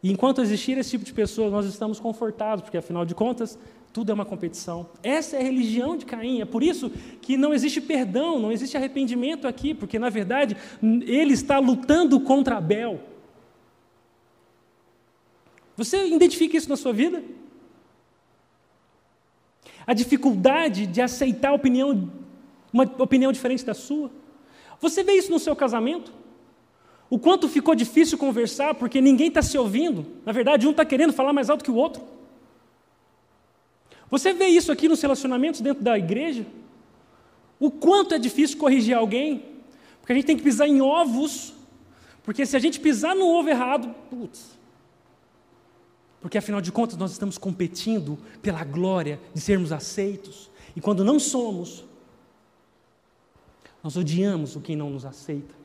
[0.05, 3.59] E enquanto existir esse tipo de pessoas, nós estamos confortados, porque afinal de contas,
[3.91, 4.87] tudo é uma competição.
[5.03, 6.43] Essa é a religião de Caim.
[6.43, 6.91] É por isso
[7.23, 12.59] que não existe perdão, não existe arrependimento aqui, porque na verdade ele está lutando contra
[12.59, 13.01] Abel.
[15.75, 17.25] Você identifica isso na sua vida?
[19.87, 22.13] A dificuldade de aceitar opinião,
[22.71, 24.11] uma opinião diferente da sua.
[24.83, 26.13] Você vê isso no seu casamento?
[27.15, 30.05] O quanto ficou difícil conversar porque ninguém está se ouvindo.
[30.27, 32.03] Na verdade, um está querendo falar mais alto que o outro.
[34.11, 36.45] Você vê isso aqui nos relacionamentos dentro da igreja?
[37.61, 39.45] O quanto é difícil corrigir alguém,
[40.01, 41.55] porque a gente tem que pisar em ovos,
[42.25, 44.59] porque se a gente pisar no ovo errado, putz.
[46.21, 51.21] Porque afinal de contas nós estamos competindo pela glória de sermos aceitos, e quando não
[51.21, 51.85] somos,
[53.85, 55.63] nós odiamos o quem não nos aceita.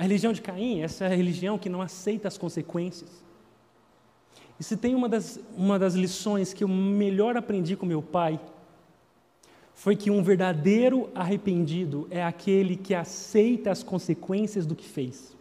[0.00, 3.22] A religião de Caim, essa é a religião que não aceita as consequências.
[4.58, 8.40] E se tem uma das, uma das lições que eu melhor aprendi com meu pai,
[9.74, 15.36] foi que um verdadeiro arrependido é aquele que aceita as consequências do que fez.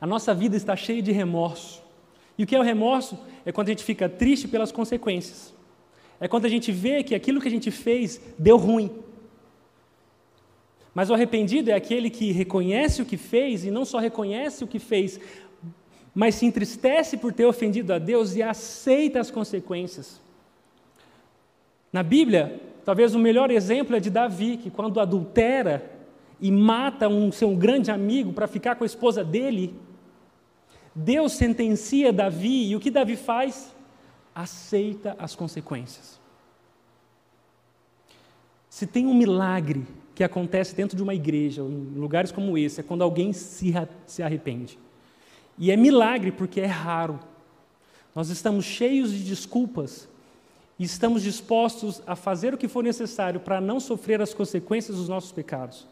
[0.00, 1.82] A nossa vida está cheia de remorso.
[2.38, 3.18] E o que é o remorso?
[3.44, 5.52] É quando a gente fica triste pelas consequências.
[6.20, 9.02] É quando a gente vê que aquilo que a gente fez deu ruim.
[10.94, 14.66] Mas o arrependido é aquele que reconhece o que fez e não só reconhece o
[14.66, 15.18] que fez,
[16.14, 20.20] mas se entristece por ter ofendido a Deus e aceita as consequências.
[21.90, 25.90] Na Bíblia, talvez o melhor exemplo é de Davi, que quando adultera
[26.40, 29.74] e mata um seu grande amigo para ficar com a esposa dele,
[30.94, 33.74] Deus sentencia Davi e o que Davi faz?
[34.34, 36.20] Aceita as consequências.
[38.68, 39.86] Se tem um milagre
[40.22, 43.74] que acontece dentro de uma igreja, em lugares como esse, é quando alguém se,
[44.06, 44.78] se arrepende.
[45.58, 47.18] E é milagre porque é raro.
[48.14, 50.08] Nós estamos cheios de desculpas
[50.78, 55.08] e estamos dispostos a fazer o que for necessário para não sofrer as consequências dos
[55.08, 55.88] nossos pecados.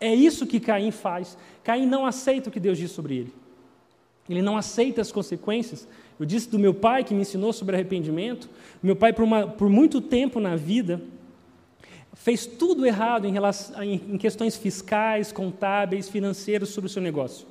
[0.00, 1.38] É isso que Caim faz.
[1.62, 3.34] Caim não aceita o que Deus diz sobre ele.
[4.28, 5.86] Ele não aceita as consequências.
[6.18, 8.50] Eu disse do meu pai que me ensinou sobre arrependimento.
[8.82, 11.00] Meu pai, por, uma, por muito tempo na vida,
[12.18, 17.46] fez tudo errado em, relação, em questões fiscais, contábeis, financeiras sobre o seu negócio.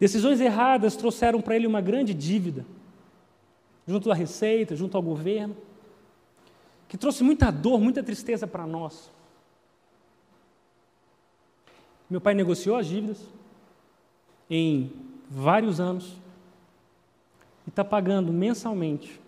[0.00, 2.66] Decisões erradas trouxeram para ele uma grande dívida,
[3.86, 5.56] junto à Receita, junto ao governo,
[6.88, 9.10] que trouxe muita dor, muita tristeza para nós.
[12.10, 13.18] Meu pai negociou as dívidas
[14.50, 14.92] em
[15.30, 16.16] vários anos
[17.64, 19.20] e está pagando mensalmente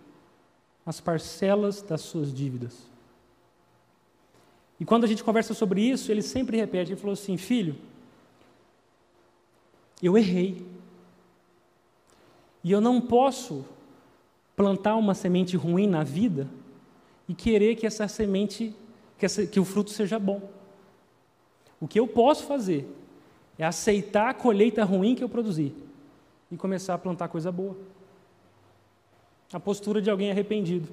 [0.85, 2.89] as parcelas das suas dívidas.
[4.81, 7.76] E quando a gente conversa sobre isso, ele sempre repete, ele falou assim, filho,
[10.03, 10.66] eu errei.
[12.64, 13.64] E eu não posso
[14.57, 16.49] plantar uma semente ruim na vida
[17.28, 18.74] e querer que essa semente,
[19.18, 20.51] que, essa, que o fruto seja bom.
[21.78, 22.89] O que eu posso fazer
[23.59, 25.74] é aceitar a colheita ruim que eu produzi
[26.51, 27.76] e começar a plantar coisa boa.
[29.53, 30.89] A postura de alguém arrependido.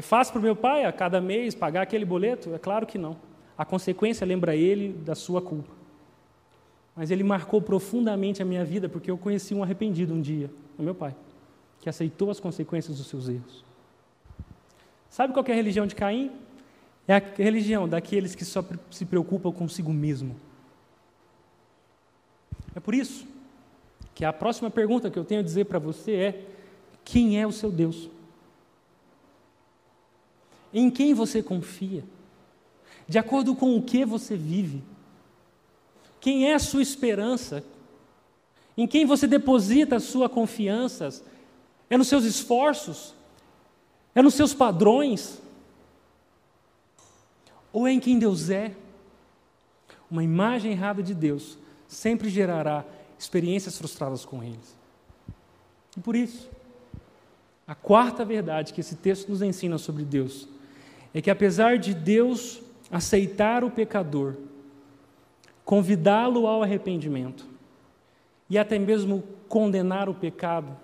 [0.00, 2.54] É fácil para o meu pai a cada mês pagar aquele boleto?
[2.54, 3.16] É claro que não.
[3.58, 5.80] A consequência lembra ele da sua culpa
[7.00, 10.82] mas ele marcou profundamente a minha vida porque eu conheci um arrependido um dia, o
[10.82, 11.16] meu pai,
[11.80, 13.64] que aceitou as consequências dos seus erros.
[15.08, 16.30] Sabe qual é a religião de Caim?
[17.08, 20.36] É a religião daqueles que só se preocupam consigo mesmo.
[22.74, 23.26] É por isso
[24.14, 26.44] que a próxima pergunta que eu tenho a dizer para você é:
[27.02, 28.10] quem é o seu Deus?
[30.72, 32.04] Em quem você confia?
[33.08, 34.82] De acordo com o que você vive?
[36.20, 37.64] Quem é a sua esperança?
[38.76, 41.22] Em quem você deposita a sua confiança?
[41.88, 43.14] É nos seus esforços?
[44.14, 45.40] É nos seus padrões?
[47.72, 48.74] Ou é em quem Deus é?
[50.10, 51.58] Uma imagem errada de Deus
[51.88, 52.84] sempre gerará
[53.18, 54.76] experiências frustradas com eles.
[55.96, 56.48] E por isso,
[57.66, 60.48] a quarta verdade que esse texto nos ensina sobre Deus
[61.12, 64.34] é que apesar de Deus aceitar o pecador,
[65.64, 67.46] convidá-lo ao arrependimento
[68.48, 70.76] e até mesmo condenar o pecado,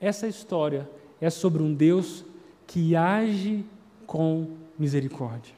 [0.00, 0.88] essa história
[1.20, 2.24] é sobre um Deus
[2.66, 3.64] que age
[4.06, 5.54] com misericórdia.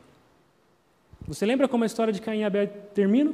[1.27, 3.33] Você lembra como a história de Caim e Abel termina?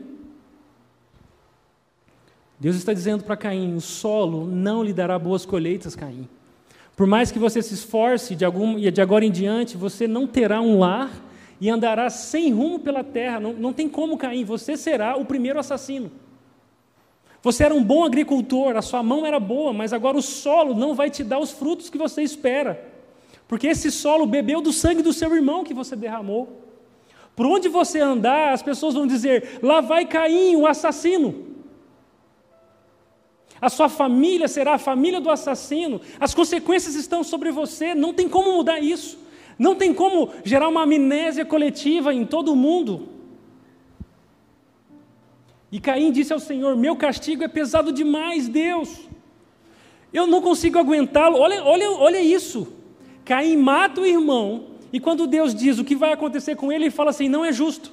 [2.60, 6.28] Deus está dizendo para Caim: o solo não lhe dará boas colheitas, Caim.
[7.00, 10.60] Por mais que você se esforce de, algum, de agora em diante, você não terá
[10.60, 11.10] um lar
[11.58, 13.40] e andará sem rumo pela terra.
[13.40, 16.12] Não, não tem como, Caim, você será o primeiro assassino.
[17.42, 20.94] Você era um bom agricultor, a sua mão era boa, mas agora o solo não
[20.94, 22.86] vai te dar os frutos que você espera.
[23.48, 26.66] Porque esse solo bebeu do sangue do seu irmão que você derramou.
[27.34, 31.49] Por onde você andar, as pessoas vão dizer: lá vai Caim, o assassino.
[33.60, 36.00] A sua família será a família do assassino.
[36.18, 37.94] As consequências estão sobre você.
[37.94, 39.18] Não tem como mudar isso.
[39.58, 43.08] Não tem como gerar uma amnésia coletiva em todo o mundo.
[45.70, 48.98] E Caim disse ao Senhor: Meu castigo é pesado demais, Deus.
[50.12, 51.38] Eu não consigo aguentá-lo.
[51.38, 52.72] Olha, olha, olha isso.
[53.24, 54.70] Caim mata o irmão.
[54.92, 57.52] E quando Deus diz o que vai acontecer com ele, ele fala assim: Não é
[57.52, 57.92] justo.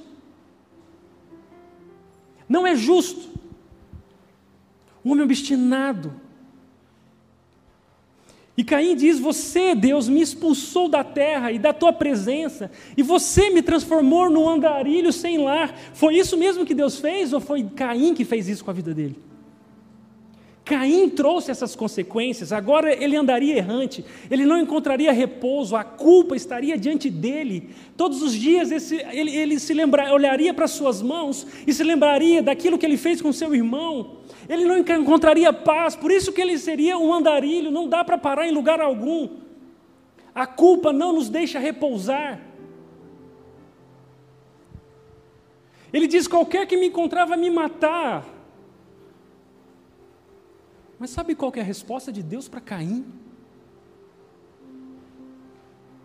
[2.48, 3.37] Não é justo
[5.04, 6.12] um homem obstinado.
[8.58, 13.50] E Caim diz: Você, Deus, me expulsou da terra e da tua presença, e você
[13.50, 15.72] me transformou num andarilho sem lar.
[15.94, 18.92] Foi isso mesmo que Deus fez, ou foi Caim que fez isso com a vida
[18.92, 19.16] dele?
[20.68, 26.76] Caim trouxe essas consequências, agora ele andaria errante, ele não encontraria repouso, a culpa estaria
[26.76, 27.70] diante dele.
[27.96, 32.42] Todos os dias esse, ele, ele, se lembra, olharia para suas mãos e se lembraria
[32.42, 34.17] daquilo que ele fez com seu irmão.
[34.48, 38.46] Ele não encontraria paz, por isso que ele seria um andarilho, não dá para parar
[38.46, 39.28] em lugar algum.
[40.34, 42.40] A culpa não nos deixa repousar.
[45.92, 48.26] Ele diz: qualquer que me encontrar vai me matar.
[50.98, 53.04] Mas sabe qual é a resposta de Deus para Caim?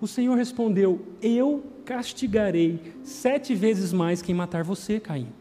[0.01, 5.31] O Senhor respondeu: Eu castigarei sete vezes mais quem matar você, Caim.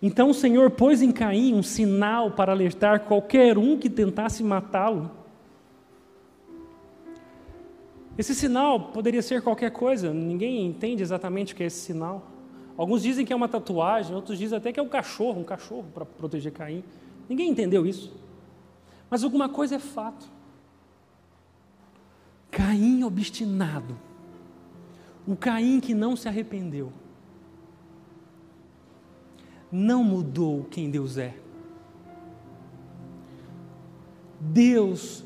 [0.00, 5.10] Então o Senhor pôs em Caim um sinal para alertar qualquer um que tentasse matá-lo.
[8.16, 12.26] Esse sinal poderia ser qualquer coisa, ninguém entende exatamente o que é esse sinal.
[12.76, 15.86] Alguns dizem que é uma tatuagem, outros dizem até que é um cachorro, um cachorro
[15.92, 16.84] para proteger Caim.
[17.28, 18.12] Ninguém entendeu isso.
[19.10, 20.28] Mas alguma coisa é fato.
[22.50, 23.96] Caim obstinado.
[25.26, 26.92] O Caim que não se arrependeu.
[29.70, 31.34] Não mudou quem Deus é.
[34.40, 35.24] Deus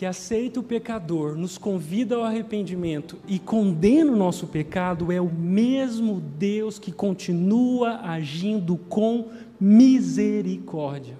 [0.00, 5.30] que aceita o pecador, nos convida ao arrependimento e condena o nosso pecado, é o
[5.30, 9.28] mesmo Deus que continua agindo com
[9.60, 11.18] misericórdia.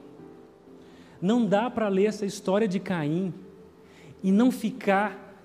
[1.21, 3.35] Não dá para ler essa história de Caim
[4.23, 5.37] e não ficar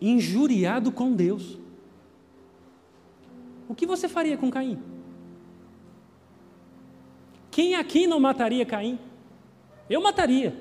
[0.00, 1.58] injuriado com Deus.
[3.68, 4.78] O que você faria com Caim?
[7.50, 8.98] Quem aqui não mataria Caim?
[9.88, 10.56] Eu mataria.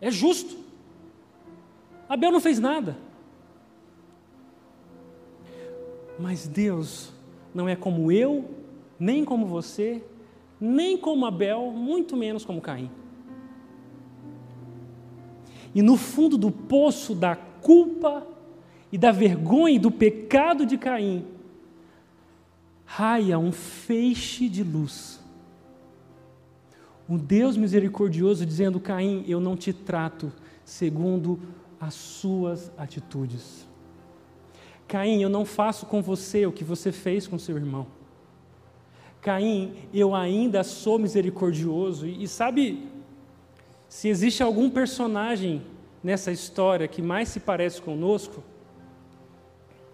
[0.00, 0.56] É justo.
[2.08, 2.96] Abel não fez nada.
[6.18, 7.12] Mas Deus
[7.54, 8.50] não é como eu,
[8.98, 10.04] nem como você,
[10.60, 12.90] nem como Abel, muito menos como Caim.
[15.74, 18.26] E no fundo do poço da culpa
[18.90, 21.24] e da vergonha e do pecado de Caim,
[22.84, 25.19] raia um feixe de luz.
[27.10, 30.32] Um Deus misericordioso dizendo: Caim, eu não te trato
[30.64, 31.40] segundo
[31.80, 33.66] as suas atitudes.
[34.86, 37.88] Caim, eu não faço com você o que você fez com seu irmão.
[39.20, 42.06] Caim, eu ainda sou misericordioso.
[42.06, 42.88] E, e sabe,
[43.88, 45.62] se existe algum personagem
[46.04, 48.40] nessa história que mais se parece conosco,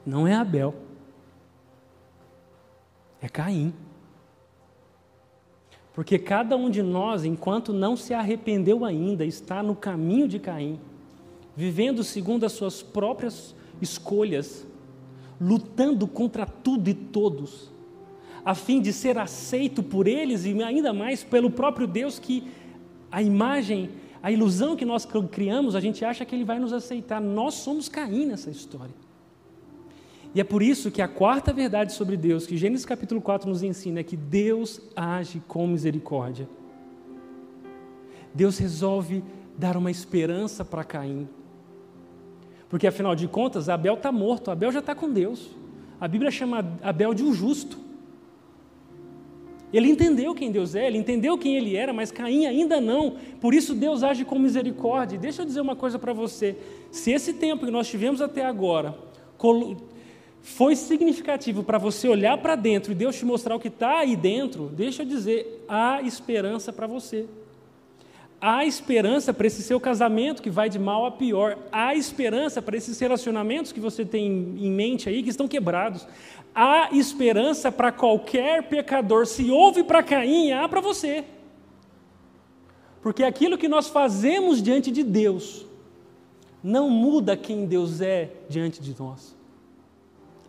[0.05, 0.75] não é Abel,
[3.23, 3.73] é Caim.
[5.97, 10.79] Porque cada um de nós, enquanto não se arrependeu ainda, está no caminho de Caim,
[11.57, 14.67] vivendo segundo as suas próprias escolhas,
[15.41, 17.73] lutando contra tudo e todos,
[18.45, 22.47] a fim de ser aceito por eles e ainda mais pelo próprio Deus que
[23.11, 23.89] a imagem,
[24.23, 27.23] a ilusão que nós criamos, a gente acha que ele vai nos aceitar.
[27.23, 29.06] Nós somos Caim nessa história.
[30.37, 33.63] E é por isso que a quarta verdade sobre Deus, que Gênesis capítulo 4 nos
[33.63, 36.47] ensina, é que Deus age com misericórdia.
[38.35, 39.25] Deus resolve
[39.57, 41.27] dar uma esperança para Caim.
[42.69, 45.49] Porque afinal de contas, Abel está morto, Abel já está com Deus.
[45.99, 47.79] A Bíblia chama Abel de um justo.
[49.73, 53.17] Ele entendeu quem Deus é, ele entendeu quem ele era, mas Caim ainda não.
[53.41, 55.19] Por isso Deus age com misericórdia.
[55.19, 56.59] Deixa eu dizer uma coisa para você.
[56.91, 58.99] Se esse tempo que nós tivemos até agora
[60.47, 64.17] foi significativo para você olhar para dentro e Deus te mostrar o que está aí
[64.17, 67.27] dentro, deixa eu dizer, há esperança para você.
[68.41, 71.59] Há esperança para esse seu casamento que vai de mal a pior.
[71.73, 76.07] Há esperança para esses relacionamentos que você tem em mente aí que estão quebrados
[76.57, 79.27] há esperança para qualquer pecador.
[79.27, 81.23] Se houve para Caim, há para você.
[83.03, 85.67] Porque aquilo que nós fazemos diante de Deus
[86.65, 89.36] não muda quem Deus é diante de nós.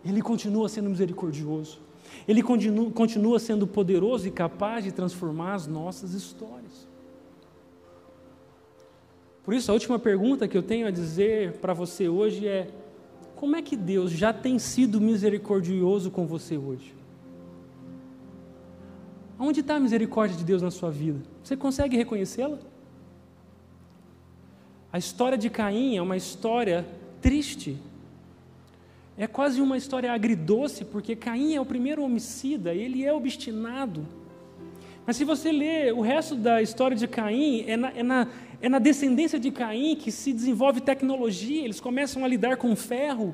[0.07, 1.79] Ele continua sendo misericordioso.
[2.27, 6.87] Ele continua, continua sendo poderoso e capaz de transformar as nossas histórias.
[9.43, 12.69] Por isso, a última pergunta que eu tenho a dizer para você hoje é:
[13.35, 16.93] como é que Deus já tem sido misericordioso com você hoje?
[19.39, 21.19] Onde está a misericórdia de Deus na sua vida?
[21.43, 22.57] Você consegue reconhecê-la?
[24.91, 26.85] A história de Caim é uma história
[27.21, 27.77] triste.
[29.17, 34.07] É quase uma história agridoce, porque Caim é o primeiro homicida, ele é obstinado.
[35.07, 38.27] Mas se você ler o resto da história de Caim, é na, é na,
[38.61, 43.33] é na descendência de Caim que se desenvolve tecnologia, eles começam a lidar com ferro.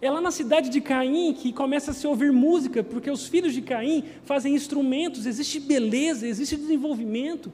[0.00, 3.52] É lá na cidade de Caim que começa a se ouvir música, porque os filhos
[3.52, 7.52] de Caim fazem instrumentos, existe beleza, existe desenvolvimento.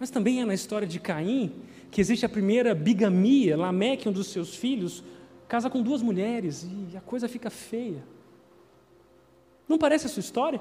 [0.00, 1.52] Mas também é na história de Caim
[1.90, 5.04] que existe a primeira bigamia, Lameque, um dos seus filhos,
[5.48, 8.02] casa com duas mulheres e a coisa fica feia.
[9.68, 10.60] Não parece a sua história?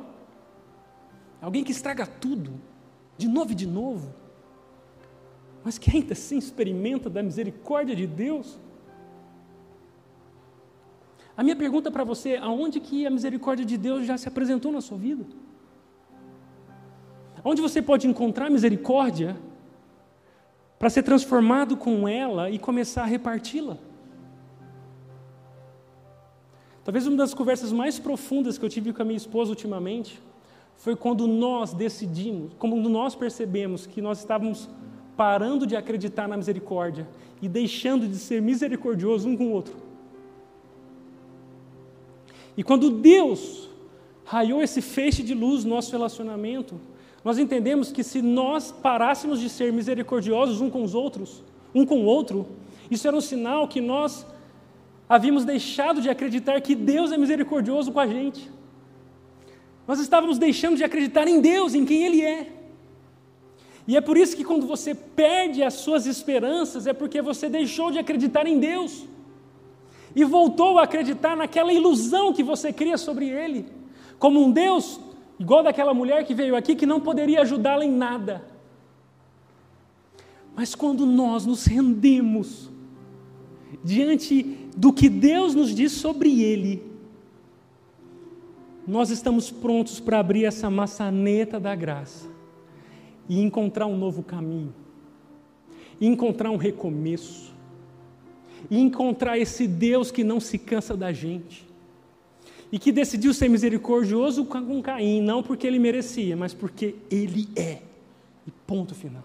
[1.42, 2.60] Alguém que estraga tudo,
[3.18, 4.26] de novo e de novo
[5.66, 8.60] mas que ainda assim experimenta da misericórdia de Deus.
[11.36, 14.72] A minha pergunta para você, é, aonde que a misericórdia de Deus já se apresentou
[14.72, 15.26] na sua vida?
[17.44, 19.36] Onde você pode encontrar misericórdia
[20.78, 23.80] para ser transformado com ela e começar a reparti-la?
[26.86, 30.22] Talvez uma das conversas mais profundas que eu tive com a minha esposa ultimamente
[30.78, 34.70] foi quando nós decidimos, quando nós percebemos que nós estávamos
[35.18, 37.08] parando de acreditar na misericórdia
[37.42, 39.76] e deixando de ser misericordioso um com o outro.
[42.56, 43.68] E quando Deus
[44.24, 46.80] raiou esse feixe de luz no nosso relacionamento,
[47.24, 52.02] nós entendemos que se nós parássemos de ser misericordiosos um com os outros, um com
[52.02, 52.46] o outro,
[52.92, 54.24] isso era um sinal que nós
[55.08, 58.52] havíamos deixado de acreditar que Deus é misericordioso com a gente.
[59.88, 62.52] Nós estávamos deixando de acreditar em Deus, em quem Ele é.
[63.88, 67.92] E é por isso que quando você perde as suas esperanças, é porque você deixou
[67.92, 69.06] de acreditar em Deus
[70.16, 73.68] e voltou a acreditar naquela ilusão que você cria sobre Ele,
[74.18, 75.00] como um Deus
[75.40, 78.44] igual daquela mulher que veio aqui que não poderia ajudá-la em nada.
[80.56, 82.72] Mas quando nós nos rendemos
[83.84, 86.84] diante do que Deus nos diz sobre Ele,
[88.88, 92.28] nós estamos prontos para abrir essa maçaneta da graça
[93.28, 94.74] e encontrar um novo caminho,
[96.00, 97.54] e encontrar um recomeço,
[98.70, 101.66] e encontrar esse Deus que não se cansa da gente,
[102.72, 107.82] e que decidiu ser misericordioso com Caim, não porque ele merecia, mas porque ele é,
[108.46, 109.24] e ponto final.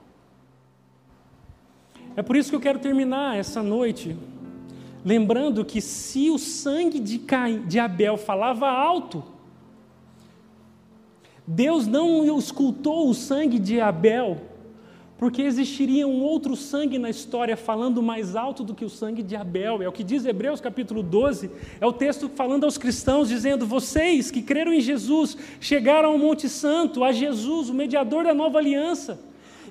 [2.16, 4.16] É por isso que eu quero terminar essa noite
[5.04, 9.22] lembrando que se o sangue de, Caim, de Abel falava alto,
[11.46, 14.40] Deus não escultou o sangue de Abel,
[15.18, 19.36] porque existiria um outro sangue na história falando mais alto do que o sangue de
[19.36, 19.82] Abel.
[19.82, 21.50] É o que diz Hebreus capítulo 12,
[21.80, 26.48] é o texto falando aos cristãos, dizendo: Vocês que creram em Jesus, chegaram ao Monte
[26.48, 29.20] Santo, a Jesus, o mediador da nova aliança,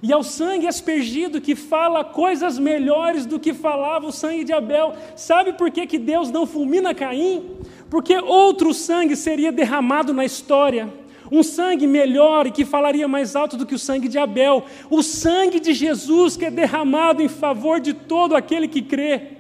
[0.02, 4.94] e ao sangue aspergido que fala coisas melhores do que falava o sangue de Abel.
[5.16, 7.58] Sabe por que, que Deus não fulmina Caim?
[7.90, 10.90] Porque outro sangue seria derramado na história
[11.32, 15.04] um sangue melhor e que falaria mais alto do que o sangue de Abel, o
[15.04, 19.38] sangue de Jesus que é derramado em favor de todo aquele que crê.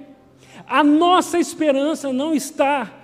[0.68, 2.99] A nossa esperança não está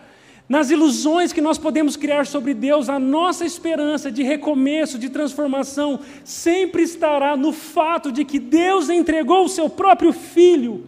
[0.48, 6.00] nas ilusões que nós podemos criar sobre Deus, a nossa esperança de recomeço, de transformação,
[6.24, 10.86] sempre estará no fato de que Deus entregou o seu próprio Filho,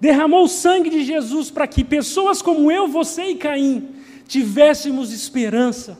[0.00, 3.88] derramou o sangue de Jesus para que pessoas como eu, você e Caim
[4.26, 5.96] tivéssemos esperança,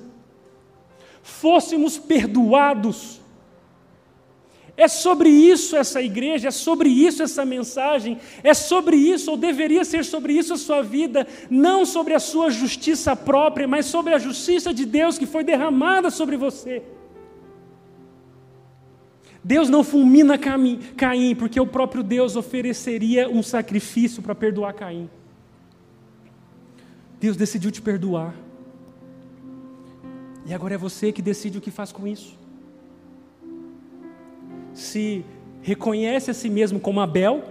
[1.23, 3.21] fôssemos perdoados,
[4.77, 9.85] é sobre isso essa igreja, é sobre isso essa mensagem, é sobre isso, ou deveria
[9.85, 14.19] ser sobre isso a sua vida, não sobre a sua justiça própria, mas sobre a
[14.19, 16.83] justiça de Deus que foi derramada sobre você.
[19.45, 25.09] Deus não fulmina Caim, porque o próprio Deus ofereceria um sacrifício para perdoar Caim.
[27.21, 28.35] Deus decidiu te perdoar.
[30.47, 32.44] E agora é você que decide o que faz com isso
[34.75, 35.25] se
[35.63, 37.43] reconhece a si mesmo como Abel,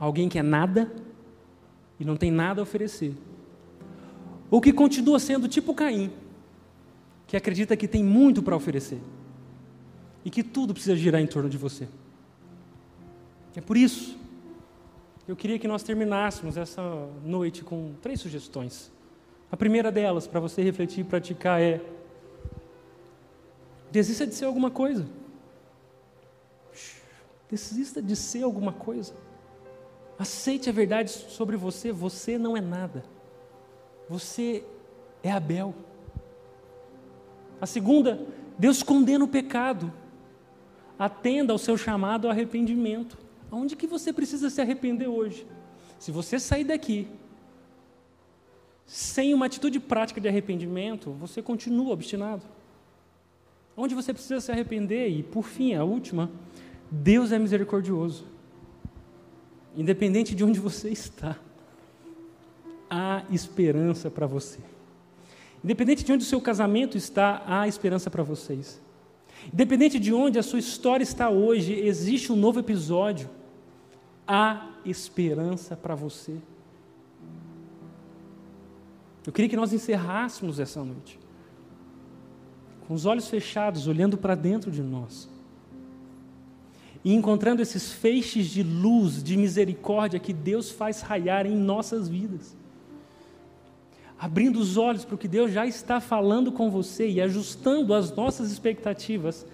[0.00, 0.90] alguém que é nada
[2.00, 3.14] e não tem nada a oferecer,
[4.50, 6.10] ou que continua sendo tipo Caim,
[7.26, 9.00] que acredita que tem muito para oferecer
[10.24, 11.86] e que tudo precisa girar em torno de você.
[13.54, 14.16] É por isso
[15.28, 16.82] eu queria que nós terminássemos essa
[17.24, 18.92] noite com três sugestões.
[19.50, 21.80] A primeira delas, para você refletir e praticar, é:
[23.90, 25.04] desista de ser alguma coisa.
[27.50, 29.14] Desista de ser alguma coisa.
[30.18, 31.92] Aceite a verdade sobre você.
[31.92, 33.04] Você não é nada.
[34.08, 34.64] Você
[35.22, 35.74] é Abel.
[37.60, 38.26] A segunda,
[38.58, 39.92] Deus condena o pecado.
[40.98, 43.18] Atenda ao seu chamado ao arrependimento.
[43.50, 45.46] Aonde que você precisa se arrepender hoje?
[45.98, 47.08] Se você sair daqui
[48.86, 52.42] sem uma atitude prática de arrependimento, você continua obstinado.
[53.76, 55.10] Onde você precisa se arrepender?
[55.10, 56.30] E, por fim, a última,
[56.90, 58.24] Deus é misericordioso.
[59.76, 61.36] Independente de onde você está,
[62.88, 64.60] há esperança para você.
[65.62, 68.80] Independente de onde o seu casamento está, há esperança para vocês.
[69.52, 73.28] Independente de onde a sua história está hoje, existe um novo episódio.
[74.26, 76.36] Há esperança para você.
[79.26, 81.18] Eu queria que nós encerrássemos essa noite
[82.86, 85.28] com os olhos fechados, olhando para dentro de nós
[87.06, 92.56] e encontrando esses feixes de luz, de misericórdia que Deus faz raiar em nossas vidas.
[94.18, 98.10] Abrindo os olhos para o que Deus já está falando com você e ajustando as
[98.10, 99.46] nossas expectativas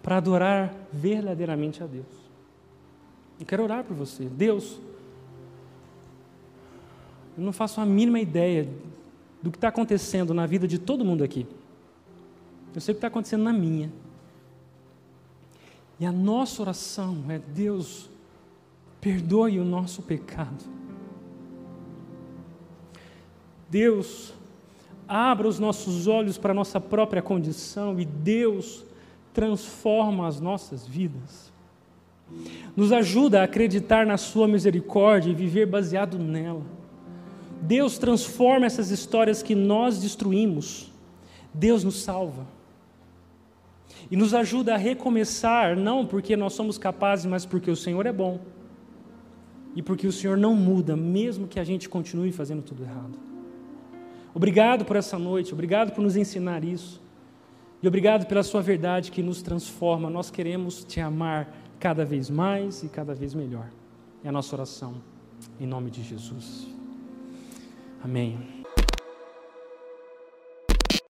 [0.00, 2.06] para adorar verdadeiramente a Deus.
[3.40, 4.26] Eu quero orar por você.
[4.26, 4.78] Deus,
[7.36, 8.68] eu não faço a mínima ideia
[9.42, 11.48] do que está acontecendo na vida de todo mundo aqui.
[12.72, 13.90] Eu sei o que está acontecendo na minha.
[16.00, 18.08] E a nossa oração é: Deus,
[19.02, 20.64] perdoe o nosso pecado.
[23.68, 24.32] Deus,
[25.06, 28.84] abra os nossos olhos para a nossa própria condição e Deus
[29.34, 31.52] transforma as nossas vidas.
[32.74, 36.64] Nos ajuda a acreditar na Sua misericórdia e viver baseado nela.
[37.60, 40.90] Deus transforma essas histórias que nós destruímos.
[41.52, 42.46] Deus nos salva
[44.10, 48.12] e nos ajuda a recomeçar, não porque nós somos capazes, mas porque o Senhor é
[48.12, 48.40] bom
[49.74, 53.18] e porque o Senhor não muda, mesmo que a gente continue fazendo tudo errado.
[54.34, 57.00] Obrigado por essa noite, obrigado por nos ensinar isso
[57.82, 60.10] e obrigado pela Sua verdade que nos transforma.
[60.10, 63.68] Nós queremos te amar cada vez mais e cada vez melhor.
[64.22, 64.94] É a nossa oração,
[65.58, 66.68] em nome de Jesus.
[68.02, 68.59] Amém.